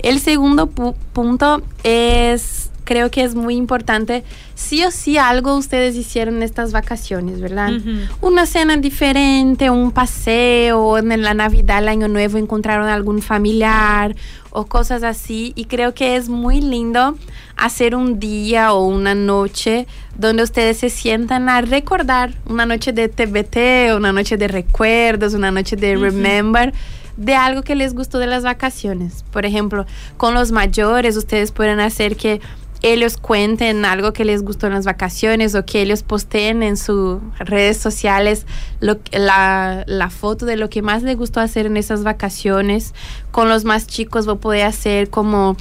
el 0.01 0.21
segundo 0.21 0.69
punto 0.69 1.63
es, 1.83 2.71
creo 2.85 3.11
que 3.11 3.23
es 3.23 3.35
muy 3.35 3.57
importante, 3.57 4.25
sí 4.55 4.85
o 4.85 4.91
sí 4.91 5.19
algo 5.19 5.57
ustedes 5.57 5.97
hicieron 5.97 6.37
en 6.37 6.43
estas 6.43 6.73
vacaciones, 6.73 7.41
¿verdad? 7.41 7.73
Una 8.21 8.47
cena 8.47 8.77
diferente, 8.77 9.71
un 9.71 9.93
paseo, 9.93 10.99
en 10.99 11.23
la 11.23 11.35
Navidad, 11.35 11.81
el 11.81 11.89
Año 11.89 12.09
Nuevo 12.09 12.39
encontraron 12.39 12.89
algún 12.89 13.21
familiar 13.23 14.17
o 14.51 14.67
cosas 14.67 15.03
así. 15.03 15.53
Y 15.55 15.67
creo 15.67 15.95
que 15.95 16.17
es 16.17 16.29
muy 16.29 16.61
lindo 16.61 17.17
hacer 17.57 17.95
un 17.95 18.19
día 18.19 18.73
o 18.73 18.85
una 18.85 19.15
noche 19.15 19.87
donde 20.17 20.43
ustedes 20.43 20.79
se 20.79 20.91
sientan 20.91 21.49
a 21.49 21.61
recordar 21.61 22.35
una 22.47 22.67
noche 22.67 22.93
de 22.93 23.09
TBT, 23.09 23.97
una 23.97 24.13
noche 24.13 24.37
de 24.37 24.49
recuerdos, 24.49 25.35
una 25.35 25.51
noche 25.51 25.77
de 25.77 25.97
Remember 25.97 26.73
de 27.19 27.35
algo 27.35 27.63
que 27.63 27.75
les 27.75 27.95
gustó 27.95 28.19
de 28.19 28.29
las 28.29 28.45
vacaciones. 28.45 29.25
Por 29.31 29.45
ejemplo, 29.45 29.85
con 30.17 30.35
los 30.35 30.53
mayores 30.53 31.17
ustedes 31.17 31.53
pueden 31.53 31.81
hacer 31.81 32.17
que 32.17 32.41
ellos 32.81 33.17
cuenten 33.17 33.85
algo 33.85 34.13
que 34.13 34.25
les 34.25 34.43
gustó 34.43 34.69
en 34.69 34.75
las 34.75 34.85
vacaciones 34.85 35.57
o 35.57 35.67
que 35.67 35.83
ellos 35.83 36.05
posteen 36.05 36.63
en 36.63 36.77
sus 36.77 37.19
redes 37.41 37.77
sociales 37.77 38.47
la, 38.79 39.83
la, 39.85 40.11
foto 40.11 40.47
de 40.47 40.57
lo 40.57 40.71
que 40.71 40.81
más 40.81 41.03
les 41.03 41.17
gustó 41.17 41.41
hacer 41.41 41.67
en 41.67 41.77
esas 41.77 42.05
vacaciones. 42.05 42.95
Con 43.33 43.49
los 43.49 43.65
más 43.65 43.89
chicos 43.89 44.27
vos 44.27 44.39
podés 44.39 44.65
hacer 44.65 45.11
como 45.11 45.57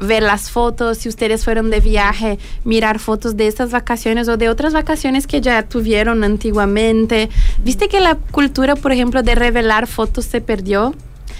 ver 0.00 0.22
las 0.22 0.50
fotos, 0.50 0.98
si 0.98 1.08
ustedes 1.08 1.44
fueron 1.44 1.70
de 1.70 1.80
viaje, 1.80 2.38
mirar 2.64 2.98
fotos 2.98 3.36
de 3.36 3.46
estas 3.46 3.70
vacaciones 3.70 4.28
o 4.28 4.36
de 4.36 4.48
otras 4.48 4.72
vacaciones 4.72 5.26
que 5.26 5.40
ya 5.40 5.62
tuvieron 5.62 6.24
antiguamente. 6.24 7.28
¿Viste 7.62 7.88
que 7.88 8.00
la 8.00 8.16
cultura, 8.16 8.76
por 8.76 8.92
ejemplo, 8.92 9.22
de 9.22 9.34
revelar 9.34 9.86
fotos 9.86 10.24
se 10.24 10.40
perdió? 10.40 10.94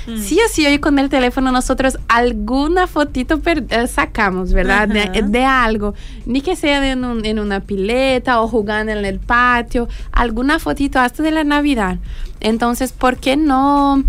Mm. 0.07 0.19
Sí 0.19 0.39
o 0.45 0.49
sí, 0.49 0.67
hoy 0.67 0.79
con 0.79 0.99
el 0.99 1.09
teléfono 1.09 1.53
nosotros 1.53 1.99
alguna 2.09 2.87
fotito 2.87 3.41
eh, 3.45 3.87
sacamos, 3.87 4.53
¿verdad? 4.53 4.89
De, 4.89 5.45
algo, 5.45 5.95
ni 6.27 6.41
que 6.41 6.57
sea 6.57 6.91
en, 6.91 7.25
en, 7.25 7.39
una 7.39 7.61
pileta 7.61 8.41
o 8.41 8.49
jugando 8.49 8.93
en 8.93 9.05
el 9.05 9.19
patio, 9.19 9.89
alguna 10.13 10.59
fotito 10.59 10.99
hasta 10.99 11.23
de 11.23 11.31
la 11.31 11.45
Navidad. 11.45 11.99
Entonces, 12.41 12.93
¿por 12.93 13.19
qué 13.19 13.37
no 13.37 14.05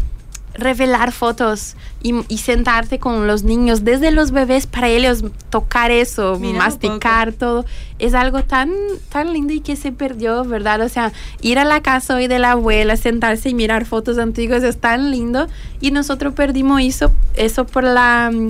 revelar 0.53 1.11
fotos 1.11 1.75
y, 2.03 2.37
sentarte 2.37 2.99
con 2.99 3.27
los 3.27 3.43
niños 3.43 3.83
desde 3.83 4.11
los 4.11 4.31
bebés 4.31 4.65
para 4.65 4.87
ellos 4.87 5.23
tocar 5.49 5.91
eso, 5.91 6.39
masticar 6.39 7.33
todo. 7.33 7.65
Es 7.99 8.15
algo 8.15 8.43
tan, 8.43 8.71
tan 9.09 9.31
lindo 9.31 9.53
y 9.53 9.59
que 9.59 9.75
se 9.75 9.91
perdió, 9.91 10.43
¿verdad? 10.43 10.81
O 10.81 10.89
sea, 10.89 11.11
ir 11.41 11.59
a 11.59 11.65
la 11.65 11.81
casa 11.81 12.15
hoy 12.15 12.27
de 12.27 12.39
la 12.39 12.51
abuela, 12.51 12.97
sentarse 12.97 13.49
y 13.49 13.53
mirar 13.53 13.85
fotos 13.85 14.17
antiguas 14.17 14.63
es 14.63 14.79
tan 14.79 15.11
lindo 15.11 15.47
y 15.79 15.91
nosotros 15.91 16.33
perdimos 16.33 16.81
eso, 16.81 17.11
eso 17.35 17.65
por 17.65 17.83
la 17.83 18.31
mm, 18.33 18.49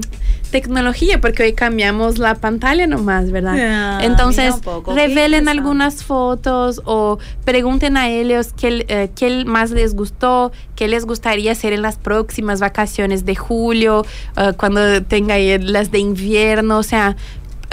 tecnología, 0.51 1.19
porque 1.19 1.43
hoy 1.43 1.53
cambiamos 1.53 2.17
la 2.17 2.35
pantalla 2.35 2.87
nomás, 2.87 3.31
¿verdad? 3.31 3.55
Ah, 3.57 3.99
Entonces, 4.03 4.55
revelen 4.85 5.49
algunas 5.49 6.03
fotos 6.03 6.81
o 6.85 7.19
pregunten 7.43 7.97
a 7.97 8.09
ellos 8.09 8.53
qué, 8.53 8.85
eh, 8.87 9.09
qué 9.15 9.43
más 9.45 9.71
les 9.71 9.95
gustó, 9.95 10.51
qué 10.75 10.87
les 10.87 11.05
gustaría 11.05 11.51
hacer 11.51 11.73
en 11.73 11.81
las 11.81 11.97
próximas 11.97 12.59
vacaciones 12.59 13.25
de 13.25 13.35
julio, 13.41 14.05
uh, 14.37 14.53
cuando 14.55 15.03
tenga 15.03 15.37
las 15.59 15.91
de 15.91 15.99
invierno, 15.99 16.77
o 16.77 16.83
sea, 16.83 17.17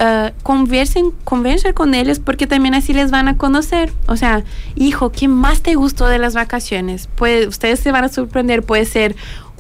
uh, 0.01 0.31
conversen, 0.43 1.13
conversen 1.25 1.73
con 1.73 1.95
ellos 1.95 2.19
porque 2.19 2.47
también 2.47 2.75
así 2.75 2.93
les 2.93 3.11
van 3.11 3.29
a 3.29 3.37
conocer. 3.37 3.93
O 4.07 4.17
sea, 4.17 4.45
hijo, 4.75 5.13
¿qué 5.13 5.29
más 5.29 5.63
te 5.63 5.75
gustó 5.75 6.07
de 6.07 6.19
las 6.19 6.35
vacaciones? 6.35 7.09
Pues 7.15 7.47
ustedes 7.47 7.81
se 7.81 7.93
van 7.93 8.05
a 8.05 8.09
sorprender, 8.09 8.63
puede 8.63 8.85
ser 8.85 9.17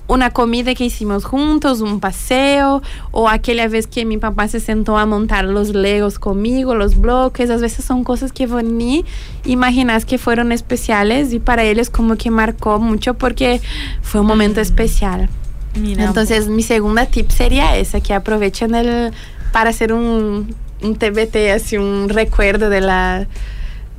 una 0.08 0.30
comida 0.30 0.74
que 0.74 0.86
hicimos 0.86 1.24
juntos, 1.24 1.82
un 1.82 2.00
paseo, 2.00 2.82
o 3.10 3.28
aquella 3.28 3.68
vez 3.68 3.86
que 3.86 4.06
mi 4.06 4.16
papá 4.16 4.48
se 4.48 4.58
sentó 4.58 4.96
a 4.96 5.04
montar 5.04 5.44
los 5.44 5.74
legos 5.74 6.18
conmigo, 6.18 6.74
los 6.74 6.98
bloques, 6.98 7.50
a 7.50 7.58
veces 7.58 7.84
son 7.84 8.04
cosas 8.04 8.32
que 8.32 8.46
vos 8.46 8.64
ni 8.64 9.04
imaginas 9.44 10.06
que 10.06 10.16
fueron 10.16 10.50
especiales 10.50 11.34
y 11.34 11.40
para 11.40 11.62
ellos 11.62 11.90
como 11.90 12.16
que 12.16 12.30
marcó 12.30 12.78
mucho 12.78 13.14
porque 13.14 13.60
fue 14.00 14.22
un 14.22 14.26
momento 14.26 14.60
mm. 14.60 14.62
especial. 14.62 15.28
Entonces, 15.74 16.48
mi 16.48 16.62
segunda 16.62 17.06
tip 17.06 17.30
sería 17.30 17.76
esa, 17.76 18.00
que 18.00 18.14
aprovechen 18.14 18.74
el, 18.74 19.12
para 19.52 19.70
hacer 19.70 19.92
un, 19.92 20.54
un 20.82 20.96
TBT, 20.96 21.52
así 21.54 21.76
un 21.76 22.08
recuerdo 22.08 22.70
de, 22.70 22.80
la, 22.80 23.26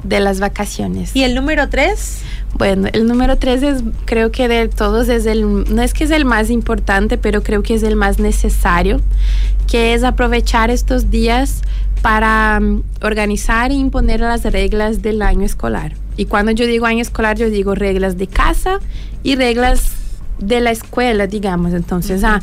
de 0.03 0.19
las 0.19 0.39
vacaciones. 0.39 1.15
¿Y 1.15 1.23
el 1.23 1.35
número 1.35 1.69
tres? 1.69 2.21
Bueno, 2.57 2.87
el 2.91 3.07
número 3.07 3.37
tres 3.37 3.63
es, 3.63 3.83
creo 4.05 4.31
que 4.31 4.47
de 4.47 4.67
todos 4.67 5.07
es 5.09 5.25
el, 5.25 5.73
no 5.73 5.81
es 5.81 5.93
que 5.93 6.03
es 6.03 6.11
el 6.11 6.25
más 6.25 6.49
importante, 6.49 7.17
pero 7.17 7.43
creo 7.43 7.63
que 7.63 7.75
es 7.75 7.83
el 7.83 7.95
más 7.95 8.19
necesario, 8.19 9.01
que 9.67 9.93
es 9.93 10.03
aprovechar 10.03 10.71
estos 10.71 11.11
días 11.11 11.61
para 12.01 12.59
um, 12.61 12.81
organizar 13.01 13.71
e 13.71 13.75
imponer 13.75 14.21
las 14.21 14.43
reglas 14.43 15.01
del 15.01 15.21
año 15.21 15.45
escolar. 15.45 15.93
Y 16.17 16.25
cuando 16.25 16.51
yo 16.51 16.65
digo 16.65 16.85
año 16.85 17.01
escolar, 17.01 17.37
yo 17.37 17.49
digo 17.49 17.75
reglas 17.75 18.17
de 18.17 18.27
casa 18.27 18.79
y 19.23 19.35
reglas 19.35 19.98
de 20.39 20.61
la 20.61 20.71
escuela, 20.71 21.27
digamos. 21.27 21.73
Entonces, 21.73 22.23
ah, 22.23 22.41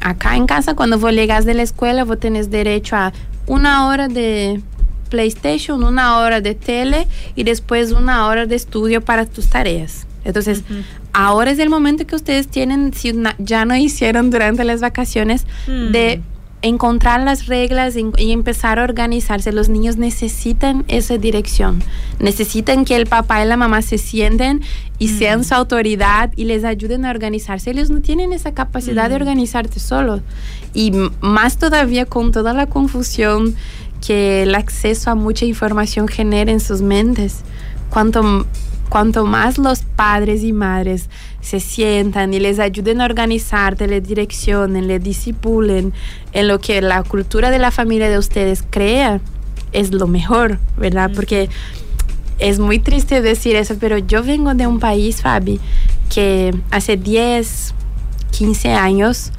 acá 0.00 0.36
en 0.36 0.46
casa, 0.46 0.74
cuando 0.74 0.98
vos 0.98 1.12
llegas 1.12 1.44
de 1.44 1.54
la 1.54 1.62
escuela, 1.62 2.04
vos 2.04 2.18
tenés 2.18 2.50
derecho 2.50 2.96
a 2.96 3.12
una 3.46 3.86
hora 3.86 4.08
de 4.08 4.60
PlayStation, 5.08 5.84
una 5.84 6.18
hora 6.18 6.40
de 6.40 6.54
tele 6.54 7.06
y 7.34 7.44
después 7.44 7.92
una 7.92 8.26
hora 8.26 8.46
de 8.46 8.56
estudio 8.56 9.02
para 9.02 9.24
tus 9.24 9.48
tareas. 9.48 10.06
Entonces, 10.24 10.64
ahora 11.12 11.52
es 11.52 11.60
el 11.60 11.70
momento 11.70 12.04
que 12.04 12.16
ustedes 12.16 12.48
tienen, 12.48 12.92
si 12.92 13.14
ya 13.38 13.64
no 13.64 13.76
hicieron 13.76 14.30
durante 14.30 14.64
las 14.64 14.80
vacaciones, 14.80 15.46
de 15.66 16.18
mm 16.18 16.35
encontrar 16.66 17.20
las 17.20 17.46
reglas 17.46 17.94
y, 17.96 18.32
empezar 18.32 18.78
a 18.78 18.84
organizarse. 18.84 19.52
Los 19.52 19.68
niños 19.68 19.96
necesitan 19.96 20.84
esa 20.88 21.16
dirección. 21.18 21.82
Necesitan 22.18 22.84
que 22.84 22.96
el 22.96 23.06
papá 23.06 23.44
y 23.44 23.48
la 23.48 23.56
mamá 23.56 23.82
se 23.82 23.98
sienten 23.98 24.62
y 24.98 25.08
sean 25.08 25.44
su 25.44 25.54
autoridad 25.54 26.32
y 26.36 26.44
les 26.44 26.64
ayuden 26.64 27.04
a 27.04 27.10
organizarse. 27.10 27.70
Ellos 27.70 27.90
no 27.90 28.00
tienen 28.00 28.32
esa 28.32 28.52
capacidad 28.52 29.08
de 29.08 29.16
organizarse 29.16 29.80
solos. 29.80 30.22
Y 30.74 30.92
más 31.20 31.58
todavía 31.58 32.04
con 32.04 32.32
toda 32.32 32.52
la 32.52 32.66
confusión 32.66 33.54
que 34.06 34.42
el 34.42 34.54
acceso 34.54 35.10
a 35.10 35.14
mucha 35.14 35.44
información 35.44 36.08
genera 36.08 36.50
en 36.50 36.60
sus 36.60 36.82
mentes. 36.82 37.42
Cuanto 37.90 38.46
cuanto 38.88 39.26
más 39.26 39.58
los 39.58 39.80
padres 39.80 40.42
y 40.42 40.52
madres 40.52 41.08
se 41.40 41.60
sientan 41.60 42.34
y 42.34 42.40
les 42.40 42.58
ayuden 42.58 43.00
a 43.00 43.04
organizar, 43.04 43.80
les 43.80 44.06
direccionen, 44.06 44.88
les 44.88 45.02
disipulen 45.02 45.92
en 46.32 46.48
lo 46.48 46.58
que 46.58 46.80
la 46.80 47.02
cultura 47.02 47.50
de 47.50 47.58
la 47.58 47.70
familia 47.70 48.08
de 48.08 48.18
ustedes 48.18 48.64
crea, 48.68 49.20
es 49.72 49.92
lo 49.92 50.06
mejor, 50.06 50.58
¿verdad? 50.76 51.10
Porque 51.14 51.48
es 52.38 52.58
muy 52.58 52.78
triste 52.78 53.20
decir 53.20 53.56
eso, 53.56 53.76
pero 53.78 53.98
yo 53.98 54.22
vengo 54.22 54.54
de 54.54 54.66
un 54.66 54.78
país, 54.80 55.22
Fabi, 55.22 55.60
que 56.12 56.54
hace 56.70 56.96
10, 56.96 57.74
15 58.30 58.72
años 58.72 59.32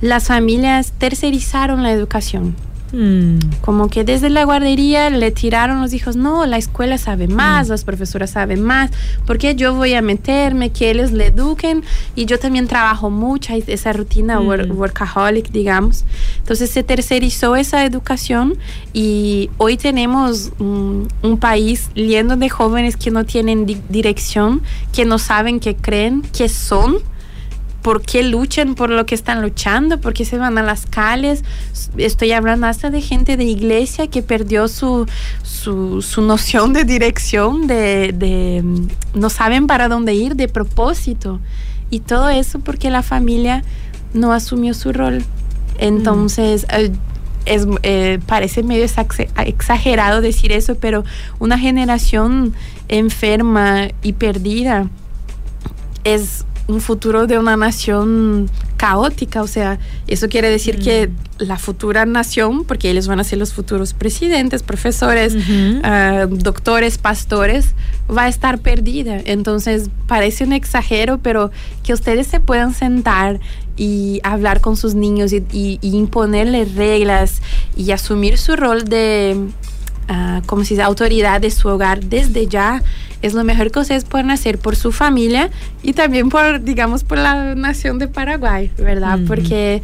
las 0.00 0.28
familias 0.28 0.92
tercerizaron 0.98 1.82
la 1.82 1.92
educación. 1.92 2.56
Mm. 2.92 3.38
Como 3.60 3.88
que 3.88 4.04
desde 4.04 4.30
la 4.30 4.44
guardería 4.44 5.10
le 5.10 5.30
tiraron 5.30 5.80
los 5.80 5.92
hijos, 5.92 6.16
no, 6.16 6.46
la 6.46 6.58
escuela 6.58 6.98
sabe 6.98 7.28
más, 7.28 7.68
mm. 7.68 7.70
las 7.70 7.84
profesoras 7.84 8.30
saben 8.30 8.62
más, 8.62 8.90
porque 9.26 9.54
yo 9.54 9.74
voy 9.74 9.94
a 9.94 10.02
meterme, 10.02 10.70
que 10.70 10.90
ellos 10.90 11.12
le 11.12 11.26
eduquen 11.26 11.84
y 12.14 12.26
yo 12.26 12.38
también 12.38 12.66
trabajo 12.66 13.10
mucho, 13.10 13.52
esa 13.66 13.92
rutina 13.92 14.40
mm. 14.40 14.76
workaholic, 14.76 15.50
digamos. 15.50 16.04
Entonces 16.38 16.70
se 16.70 16.82
tercerizó 16.82 17.56
esa 17.56 17.84
educación 17.84 18.56
y 18.92 19.50
hoy 19.58 19.76
tenemos 19.76 20.52
un 20.58 21.38
país 21.38 21.90
lleno 21.94 22.36
de 22.36 22.48
jóvenes 22.48 22.96
que 22.96 23.10
no 23.10 23.24
tienen 23.24 23.66
dirección, 23.88 24.62
que 24.92 25.04
no 25.04 25.18
saben 25.18 25.60
qué 25.60 25.76
creen, 25.76 26.22
qué 26.32 26.48
son 26.48 26.98
por 27.82 28.02
qué 28.02 28.22
luchan 28.22 28.74
por 28.74 28.90
lo 28.90 29.06
que 29.06 29.14
están 29.14 29.42
luchando, 29.42 30.00
por 30.00 30.12
qué 30.12 30.24
se 30.24 30.38
van 30.38 30.58
a 30.58 30.62
las 30.62 30.86
calles. 30.86 31.44
Estoy 31.96 32.32
hablando 32.32 32.66
hasta 32.66 32.90
de 32.90 33.00
gente 33.00 33.36
de 33.36 33.44
iglesia 33.44 34.06
que 34.08 34.22
perdió 34.22 34.68
su, 34.68 35.06
su, 35.42 36.22
noción 36.22 36.72
de 36.72 36.84
dirección, 36.84 37.66
de, 37.66 38.62
no 39.14 39.30
saben 39.30 39.66
para 39.66 39.88
dónde 39.88 40.14
ir, 40.14 40.36
de 40.36 40.48
propósito. 40.48 41.40
Y 41.90 42.00
todo 42.00 42.28
eso 42.28 42.60
porque 42.60 42.90
la 42.90 43.02
familia 43.02 43.64
no 44.12 44.32
asumió 44.32 44.74
su 44.74 44.92
rol. 44.92 45.24
Entonces, 45.78 46.66
eh, 46.70 46.92
es, 47.46 47.66
eh, 47.82 48.20
parece 48.26 48.62
medio 48.62 48.84
exagerado 48.84 50.20
decir 50.20 50.52
eso, 50.52 50.74
pero 50.74 51.04
una 51.38 51.58
generación 51.58 52.54
enferma 52.88 53.88
y 54.02 54.12
perdida 54.12 54.88
es 56.04 56.44
un 56.70 56.80
futuro 56.80 57.26
de 57.26 57.38
una 57.38 57.56
nación 57.56 58.50
caótica, 58.76 59.42
o 59.42 59.46
sea, 59.46 59.78
eso 60.06 60.28
quiere 60.28 60.48
decir 60.48 60.78
que 60.78 61.08
mm. 61.08 61.42
la 61.44 61.58
futura 61.58 62.06
nación, 62.06 62.64
porque 62.64 62.90
ellos 62.90 63.08
van 63.08 63.20
a 63.20 63.24
ser 63.24 63.38
los 63.38 63.52
futuros 63.52 63.92
presidentes, 63.92 64.62
profesores, 64.62 65.36
ah, 65.82 66.26
doctores, 66.28 66.98
pastores, 66.98 67.74
va 68.10 68.24
a 68.24 68.28
estar 68.28 68.58
perdida. 68.58 69.20
Entonces, 69.24 69.90
parece 70.06 70.44
un 70.44 70.52
exagero, 70.52 71.18
pero 71.18 71.50
que 71.82 71.92
ustedes 71.92 72.26
se 72.26 72.40
puedan 72.40 72.74
sentar 72.74 73.40
y 73.76 74.20
hablar 74.22 74.60
con 74.60 74.76
sus 74.76 74.94
niños 74.94 75.32
y, 75.32 75.78
imponerles 75.82 76.74
reglas 76.74 77.40
y 77.76 77.92
asumir 77.92 78.38
su 78.38 78.56
rol 78.56 78.84
de, 78.84 79.36
uh, 80.08 80.46
como 80.46 80.64
si 80.64 80.74
dice, 80.74 80.82
autoridad 80.82 81.40
de 81.40 81.50
su 81.50 81.68
hogar 81.68 82.04
desde 82.04 82.46
ya 82.46 82.82
es 83.22 83.34
lo 83.34 83.44
mejor 83.44 83.70
que 83.70 83.80
ustedes 83.80 84.04
pueden 84.04 84.30
hacer 84.30 84.58
por 84.58 84.76
su 84.76 84.92
familia 84.92 85.50
y 85.82 85.92
también 85.92 86.28
por, 86.28 86.62
digamos, 86.62 87.04
por 87.04 87.18
la 87.18 87.54
nación 87.54 87.98
de 87.98 88.08
Paraguay, 88.08 88.70
¿verdad? 88.78 89.18
Porque 89.26 89.82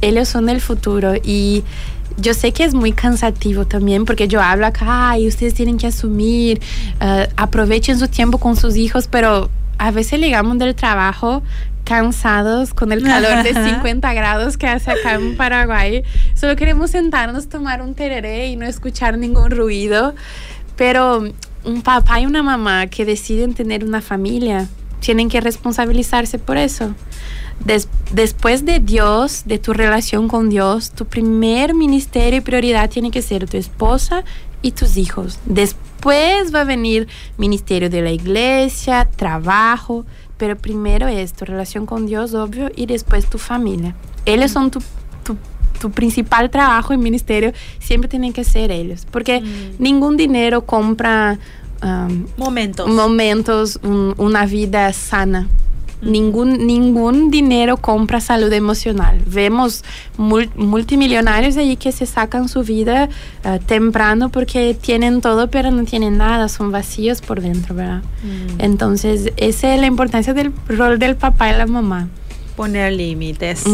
ellos 0.00 0.28
son 0.28 0.48
el 0.48 0.60
futuro 0.60 1.14
y 1.22 1.64
yo 2.18 2.34
sé 2.34 2.52
que 2.52 2.64
es 2.64 2.74
muy 2.74 2.92
cansativo 2.92 3.66
también 3.66 4.04
porque 4.04 4.28
yo 4.28 4.40
hablo 4.40 4.66
acá 4.66 5.18
y 5.18 5.28
ustedes 5.28 5.54
tienen 5.54 5.76
que 5.78 5.86
asumir, 5.88 6.60
uh, 7.00 7.30
aprovechen 7.36 7.98
su 7.98 8.08
tiempo 8.08 8.38
con 8.38 8.56
sus 8.56 8.76
hijos, 8.76 9.08
pero 9.08 9.50
a 9.78 9.90
veces 9.90 10.20
llegamos 10.20 10.58
del 10.58 10.74
trabajo 10.74 11.42
cansados 11.84 12.74
con 12.74 12.90
el 12.90 13.02
calor 13.02 13.42
de 13.42 13.54
50 13.70 14.12
grados 14.14 14.56
que 14.56 14.66
hace 14.66 14.90
acá 14.90 15.14
en 15.14 15.36
Paraguay. 15.36 16.02
Solo 16.34 16.56
queremos 16.56 16.90
sentarnos, 16.90 17.48
tomar 17.48 17.82
un 17.82 17.94
tereré 17.94 18.48
y 18.48 18.56
no 18.56 18.66
escuchar 18.66 19.18
ningún 19.18 19.50
ruido. 19.50 20.14
Pero 20.76 21.24
un 21.66 21.82
papá 21.82 22.20
y 22.20 22.26
una 22.26 22.42
mamá 22.42 22.86
que 22.86 23.04
deciden 23.04 23.54
tener 23.54 23.84
una 23.84 24.00
familia 24.00 24.68
tienen 25.00 25.28
que 25.28 25.40
responsabilizarse 25.40 26.38
por 26.38 26.56
eso. 26.56 26.94
después 28.12 28.64
de 28.64 28.80
Dios, 28.80 29.42
de 29.46 29.58
tu 29.58 29.72
relación 29.72 30.28
con 30.28 30.48
Dios, 30.48 30.90
tu 30.90 31.06
primer 31.06 31.74
ministerio 31.74 32.38
y 32.38 32.42
prioridad 32.42 32.90
tiene 32.90 33.10
que 33.10 33.22
ser 33.22 33.48
tu 33.48 33.56
esposa 33.56 34.24
y 34.62 34.72
tus 34.72 34.96
hijos. 34.96 35.38
Después 35.46 36.54
va 36.54 36.60
a 36.62 36.64
venir 36.64 37.08
ministerio 37.38 37.90
de 37.90 38.02
la 38.02 38.10
iglesia, 38.10 39.08
trabajo, 39.16 40.04
pero 40.36 40.56
primero 40.56 41.08
es 41.08 41.32
tu 41.32 41.44
relación 41.44 41.86
con 41.86 42.06
Dios, 42.06 42.34
obvio, 42.34 42.70
y 42.76 42.86
después 42.86 43.26
tu 43.26 43.38
familia. 43.38 43.94
Ellos 44.26 44.50
son 44.50 44.70
tu 44.70 44.82
tu 45.86 45.92
principal 45.92 46.50
trabajo 46.50 46.92
en 46.92 47.00
ministerio 47.00 47.52
siempre 47.78 48.08
tienen 48.08 48.32
que 48.32 48.44
ser 48.44 48.70
ellos, 48.70 49.06
porque 49.10 49.40
mm. 49.40 49.46
ningún 49.78 50.16
dinero 50.16 50.66
compra 50.66 51.38
um, 51.82 52.26
momentos, 52.36 52.88
momentos 52.88 53.80
una 53.82 54.46
vida 54.46 54.92
sana. 54.92 55.48
Mm. 56.02 56.10
Ningún, 56.10 56.66
ningún 56.66 57.30
dinero 57.30 57.76
compra 57.76 58.20
salud 58.20 58.52
emocional. 58.52 59.18
Vemos 59.26 59.84
multimillonarios 60.18 61.56
allí 61.56 61.76
que 61.76 61.92
se 61.92 62.04
sacan 62.04 62.48
su 62.48 62.62
vida 62.64 63.08
uh, 63.44 63.58
temprano 63.64 64.28
porque 64.28 64.74
tienen 64.74 65.20
todo 65.20 65.48
pero 65.48 65.70
no 65.70 65.84
tienen 65.84 66.18
nada, 66.18 66.48
son 66.48 66.72
vacíos 66.72 67.22
por 67.22 67.40
dentro, 67.40 67.74
¿verdad? 67.76 68.02
Mm. 68.02 68.60
Entonces, 68.60 69.32
esa 69.36 69.72
es 69.72 69.80
la 69.80 69.86
importancia 69.86 70.34
del 70.34 70.52
rol 70.68 70.98
del 70.98 71.16
papá 71.16 71.50
y 71.50 71.56
la 71.56 71.66
mamá 71.66 72.08
poner 72.56 72.92
límites. 72.92 73.64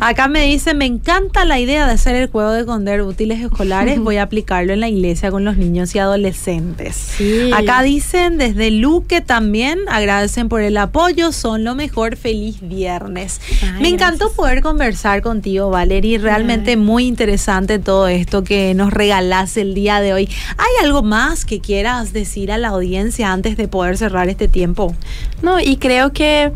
Acá 0.00 0.26
me 0.26 0.46
dice, 0.46 0.74
me 0.74 0.86
encanta 0.86 1.44
la 1.44 1.60
idea 1.60 1.86
de 1.86 1.92
hacer 1.92 2.16
el 2.16 2.28
juego 2.28 2.50
de 2.50 2.60
esconder 2.60 3.02
útiles 3.02 3.40
escolares, 3.40 4.00
voy 4.00 4.16
a 4.16 4.24
aplicarlo 4.24 4.72
en 4.72 4.80
la 4.80 4.88
iglesia 4.88 5.30
con 5.30 5.44
los 5.44 5.56
niños 5.56 5.94
y 5.94 5.98
adolescentes. 5.98 7.14
Acá 7.54 7.82
dicen 7.82 8.38
desde 8.38 8.70
Luque 8.70 9.20
también, 9.20 9.78
agradecen 9.88 10.48
por 10.48 10.62
el 10.62 10.76
apoyo, 10.76 11.32
son 11.32 11.64
lo 11.64 11.74
mejor, 11.74 12.16
feliz 12.16 12.56
viernes. 12.60 13.40
me 13.80 13.88
encantó 13.88 14.32
poder 14.32 14.62
conversar 14.62 15.22
contigo, 15.22 15.70
Valerie, 15.70 16.18
realmente 16.18 16.76
muy 16.76 17.06
interesante 17.06 17.78
todo 17.78 18.08
esto 18.08 18.42
que 18.42 18.74
nos 18.74 18.92
regalás 18.92 19.56
el 19.56 19.74
día 19.74 20.00
de 20.00 20.12
hoy. 20.14 20.28
¿Hay 20.56 20.84
algo 20.84 21.02
más 21.02 21.44
que 21.44 21.60
quieras 21.60 22.12
decir 22.12 22.50
a 22.50 22.58
la 22.58 22.68
audiencia 22.68 23.32
antes 23.32 23.56
de 23.56 23.68
poder 23.68 23.98
cerrar 23.98 24.28
este 24.28 24.48
tiempo? 24.48 24.94
No, 25.42 25.60
y 25.60 25.76
creo 25.76 26.12
que 26.12 26.52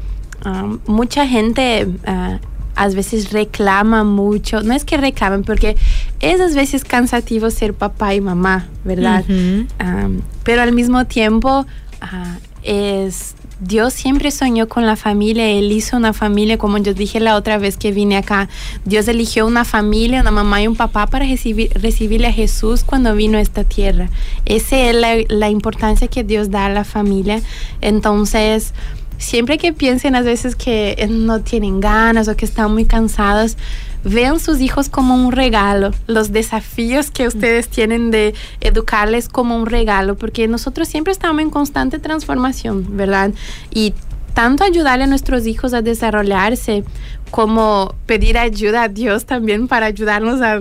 mucha 0.86 1.26
gente 1.26 1.86
uh, 2.06 2.38
a 2.76 2.88
veces 2.88 3.32
reclama 3.32 4.04
mucho, 4.04 4.62
no 4.62 4.74
es 4.74 4.84
que 4.84 4.96
reclamen, 4.98 5.42
porque 5.42 5.76
es 6.20 6.40
a 6.40 6.54
veces 6.54 6.84
cansativo 6.84 7.50
ser 7.50 7.74
papá 7.74 8.14
y 8.14 8.20
mamá, 8.20 8.68
¿verdad? 8.84 9.24
pero 10.44 10.62
al 10.62 10.72
mismo 10.72 11.06
tiempo 11.06 11.66
ah, 12.00 12.36
es 12.62 13.34
Dios 13.58 13.94
siempre 13.94 14.30
soñó 14.30 14.68
con 14.68 14.84
la 14.84 14.96
familia, 14.96 15.48
Él 15.48 15.72
hizo 15.72 15.96
una 15.96 16.12
familia, 16.12 16.58
como 16.58 16.76
yo 16.76 16.92
dije 16.92 17.20
la 17.20 17.36
otra 17.36 17.56
vez 17.56 17.78
que 17.78 17.90
vine 17.90 18.18
acá, 18.18 18.50
Dios 18.84 19.08
eligió 19.08 19.46
una 19.46 19.64
familia, 19.64 20.20
una 20.20 20.30
mamá 20.30 20.60
y 20.60 20.68
un 20.68 20.76
papá 20.76 21.06
para 21.06 21.24
recibir, 21.24 21.70
recibirle 21.72 22.26
a 22.26 22.32
Jesús 22.32 22.84
cuando 22.84 23.14
vino 23.14 23.38
a 23.38 23.40
esta 23.40 23.64
tierra. 23.64 24.10
Esa 24.44 24.76
es 24.76 24.94
la, 24.94 25.16
la 25.28 25.48
importancia 25.48 26.06
que 26.08 26.22
Dios 26.22 26.50
da 26.50 26.66
a 26.66 26.68
la 26.68 26.84
familia. 26.84 27.40
Entonces, 27.80 28.74
siempre 29.18 29.58
que 29.58 29.72
piensen 29.72 30.14
a 30.14 30.22
veces 30.22 30.56
que 30.56 31.06
no 31.10 31.40
tienen 31.40 31.80
ganas 31.80 32.28
o 32.28 32.36
que 32.36 32.44
están 32.44 32.72
muy 32.72 32.84
cansados, 32.84 33.56
vean 34.04 34.38
sus 34.38 34.60
hijos 34.60 34.88
como 34.88 35.14
un 35.14 35.32
regalo, 35.32 35.90
los 36.06 36.32
desafíos 36.32 37.10
que 37.10 37.26
ustedes 37.26 37.68
tienen 37.68 38.10
de 38.10 38.34
educarles 38.60 39.28
como 39.28 39.56
un 39.56 39.66
regalo, 39.66 40.16
porque 40.16 40.46
nosotros 40.46 40.88
siempre 40.88 41.12
estamos 41.12 41.42
en 41.42 41.50
constante 41.50 41.98
transformación, 41.98 42.96
¿verdad? 42.96 43.32
Y 43.70 43.94
tanto 44.34 44.64
ayudarle 44.64 45.04
a 45.04 45.08
nuestros 45.08 45.46
hijos 45.46 45.72
a 45.74 45.82
desarrollarse 45.82 46.84
como 47.30 47.94
pedir 48.06 48.38
ayuda 48.38 48.84
a 48.84 48.88
Dios 48.88 49.24
también 49.24 49.66
para 49.66 49.86
ayudarnos 49.86 50.40
a 50.42 50.60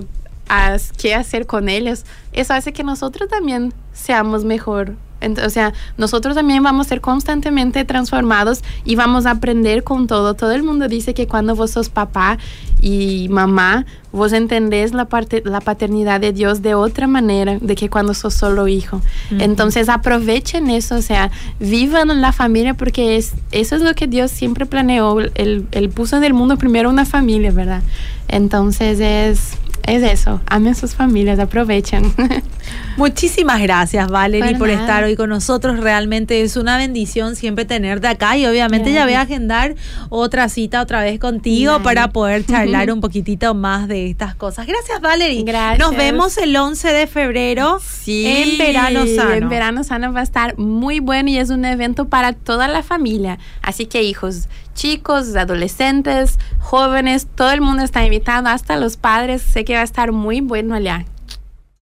qué 0.98 1.14
hacer 1.14 1.46
con 1.46 1.70
ellos, 1.70 2.06
eso 2.32 2.54
hace 2.54 2.72
que 2.72 2.84
nosotros 2.84 3.30
también 3.30 3.74
seamos 3.94 4.44
mejor 4.44 4.96
o 5.22 5.50
sea, 5.50 5.74
nosotros 5.98 6.36
también 6.36 6.62
vamos 6.62 6.88
a 6.88 6.90
ser 6.90 7.02
constantemente 7.02 7.84
transformados 7.86 8.64
y 8.84 8.96
vamos 8.96 9.26
a 9.26 9.32
aprender 9.32 9.84
con 9.84 10.08
todo. 10.08 10.34
Todo 10.34 10.52
el 10.52 10.64
mundo 10.64 10.88
dice 10.88 11.14
que 11.14 11.28
cuando 11.28 11.56
vos 11.56 11.72
sos 11.72 11.90
papá 11.90 12.38
y 12.82 13.28
mamá, 13.30 13.86
vos 14.12 14.34
entendés 14.34 14.94
la, 14.94 15.06
parte, 15.06 15.42
la 15.46 15.62
paternidad 15.62 16.22
de 16.22 16.32
Dios 16.32 16.62
de 16.62 16.76
otra 16.76 17.08
manera 17.08 17.58
de 17.60 17.76
que 17.76 17.90
cuando 17.90 18.14
sos 18.14 18.34
solo 18.34 18.68
hijo. 18.68 19.02
Entonces 19.40 19.90
aprovechen 19.90 20.70
eso, 20.70 20.96
o 20.96 21.02
sea, 21.02 21.32
vivan 21.60 22.22
la 22.22 22.32
familia 22.32 22.74
porque 22.76 23.18
es, 23.18 23.34
eso 23.52 23.76
es 23.76 23.82
lo 23.82 23.94
que 23.96 24.08
Dios 24.08 24.32
siempre 24.32 24.66
planeó. 24.66 25.20
Él, 25.20 25.68
él 25.72 25.90
puso 25.90 26.18
en 26.18 26.24
el 26.24 26.34
mundo 26.34 26.58
primero 26.58 26.90
una 26.90 27.06
familia, 27.06 27.52
¿verdad? 27.52 27.82
Entonces 28.28 29.00
es, 29.00 29.58
es 29.88 30.04
eso. 30.04 30.42
Amen 30.48 30.76
sus 30.76 30.96
familias, 30.96 31.40
aprovechen. 31.40 32.14
Muchísimas 32.98 33.62
gracias, 33.62 34.10
Valerie, 34.10 34.58
Por 34.58 34.70
estar 34.70 35.04
hoy 35.04 35.16
con 35.16 35.30
nosotros. 35.30 35.80
Realmente 35.80 36.42
es 36.42 36.56
una 36.56 36.78
bendición 36.78 37.36
siempre 37.36 37.66
tenerte 37.66 38.08
acá 38.08 38.38
y 38.38 38.46
obviamente 38.46 38.94
ya 38.94 39.04
voy 39.04 39.14
a 39.14 39.22
agendar 39.22 39.76
otra 40.10 40.50
cita 40.50 40.82
otra 40.82 41.02
vez 41.02 41.20
contigo 41.20 41.82
para 41.84 42.10
poder 42.10 42.46
charlar 42.46 42.92
un 42.92 43.02
poquitito 43.06 43.54
más 43.54 43.88
de 43.88 44.10
estas 44.10 44.36
cosas. 44.36 44.66
Gracias, 44.66 45.02
Valerie. 45.02 45.44
Gracias. 45.44 45.80
Nos 45.80 45.96
vemos 45.96 46.38
el 46.38 46.56
11 46.56 46.94
de 46.94 47.08
febrero 47.08 47.80
en 48.08 48.58
Verano 48.58 49.06
Sano. 49.06 49.34
En 49.34 49.50
Verano 49.50 49.84
Sano 49.84 50.14
va 50.14 50.22
a 50.22 50.24
estar 50.24 50.58
muy 50.58 51.00
bueno 51.00 51.30
y 51.30 51.38
es 51.38 51.50
un 51.50 51.66
evento 51.66 52.06
para 52.06 52.34
toda 52.34 52.68
la 52.68 52.82
familia. 52.82 53.40
Así 53.62 53.86
que 53.86 54.04
hijos, 54.04 54.48
chicos, 54.76 55.36
adolescentes, 55.36 56.38
jóvenes, 56.60 57.26
todo 57.34 57.50
el 57.52 57.62
mundo 57.62 57.84
está 57.84 58.06
invitado, 58.06 58.50
hasta 58.50 58.78
los 58.78 58.98
padres. 58.98 59.42
Sé 59.42 59.66
que 59.66 59.74
va 59.74 59.82
a 59.82 59.84
estar 59.84 60.12
muy 60.12 60.42
bueno 60.42 60.76
allá. 60.76 61.06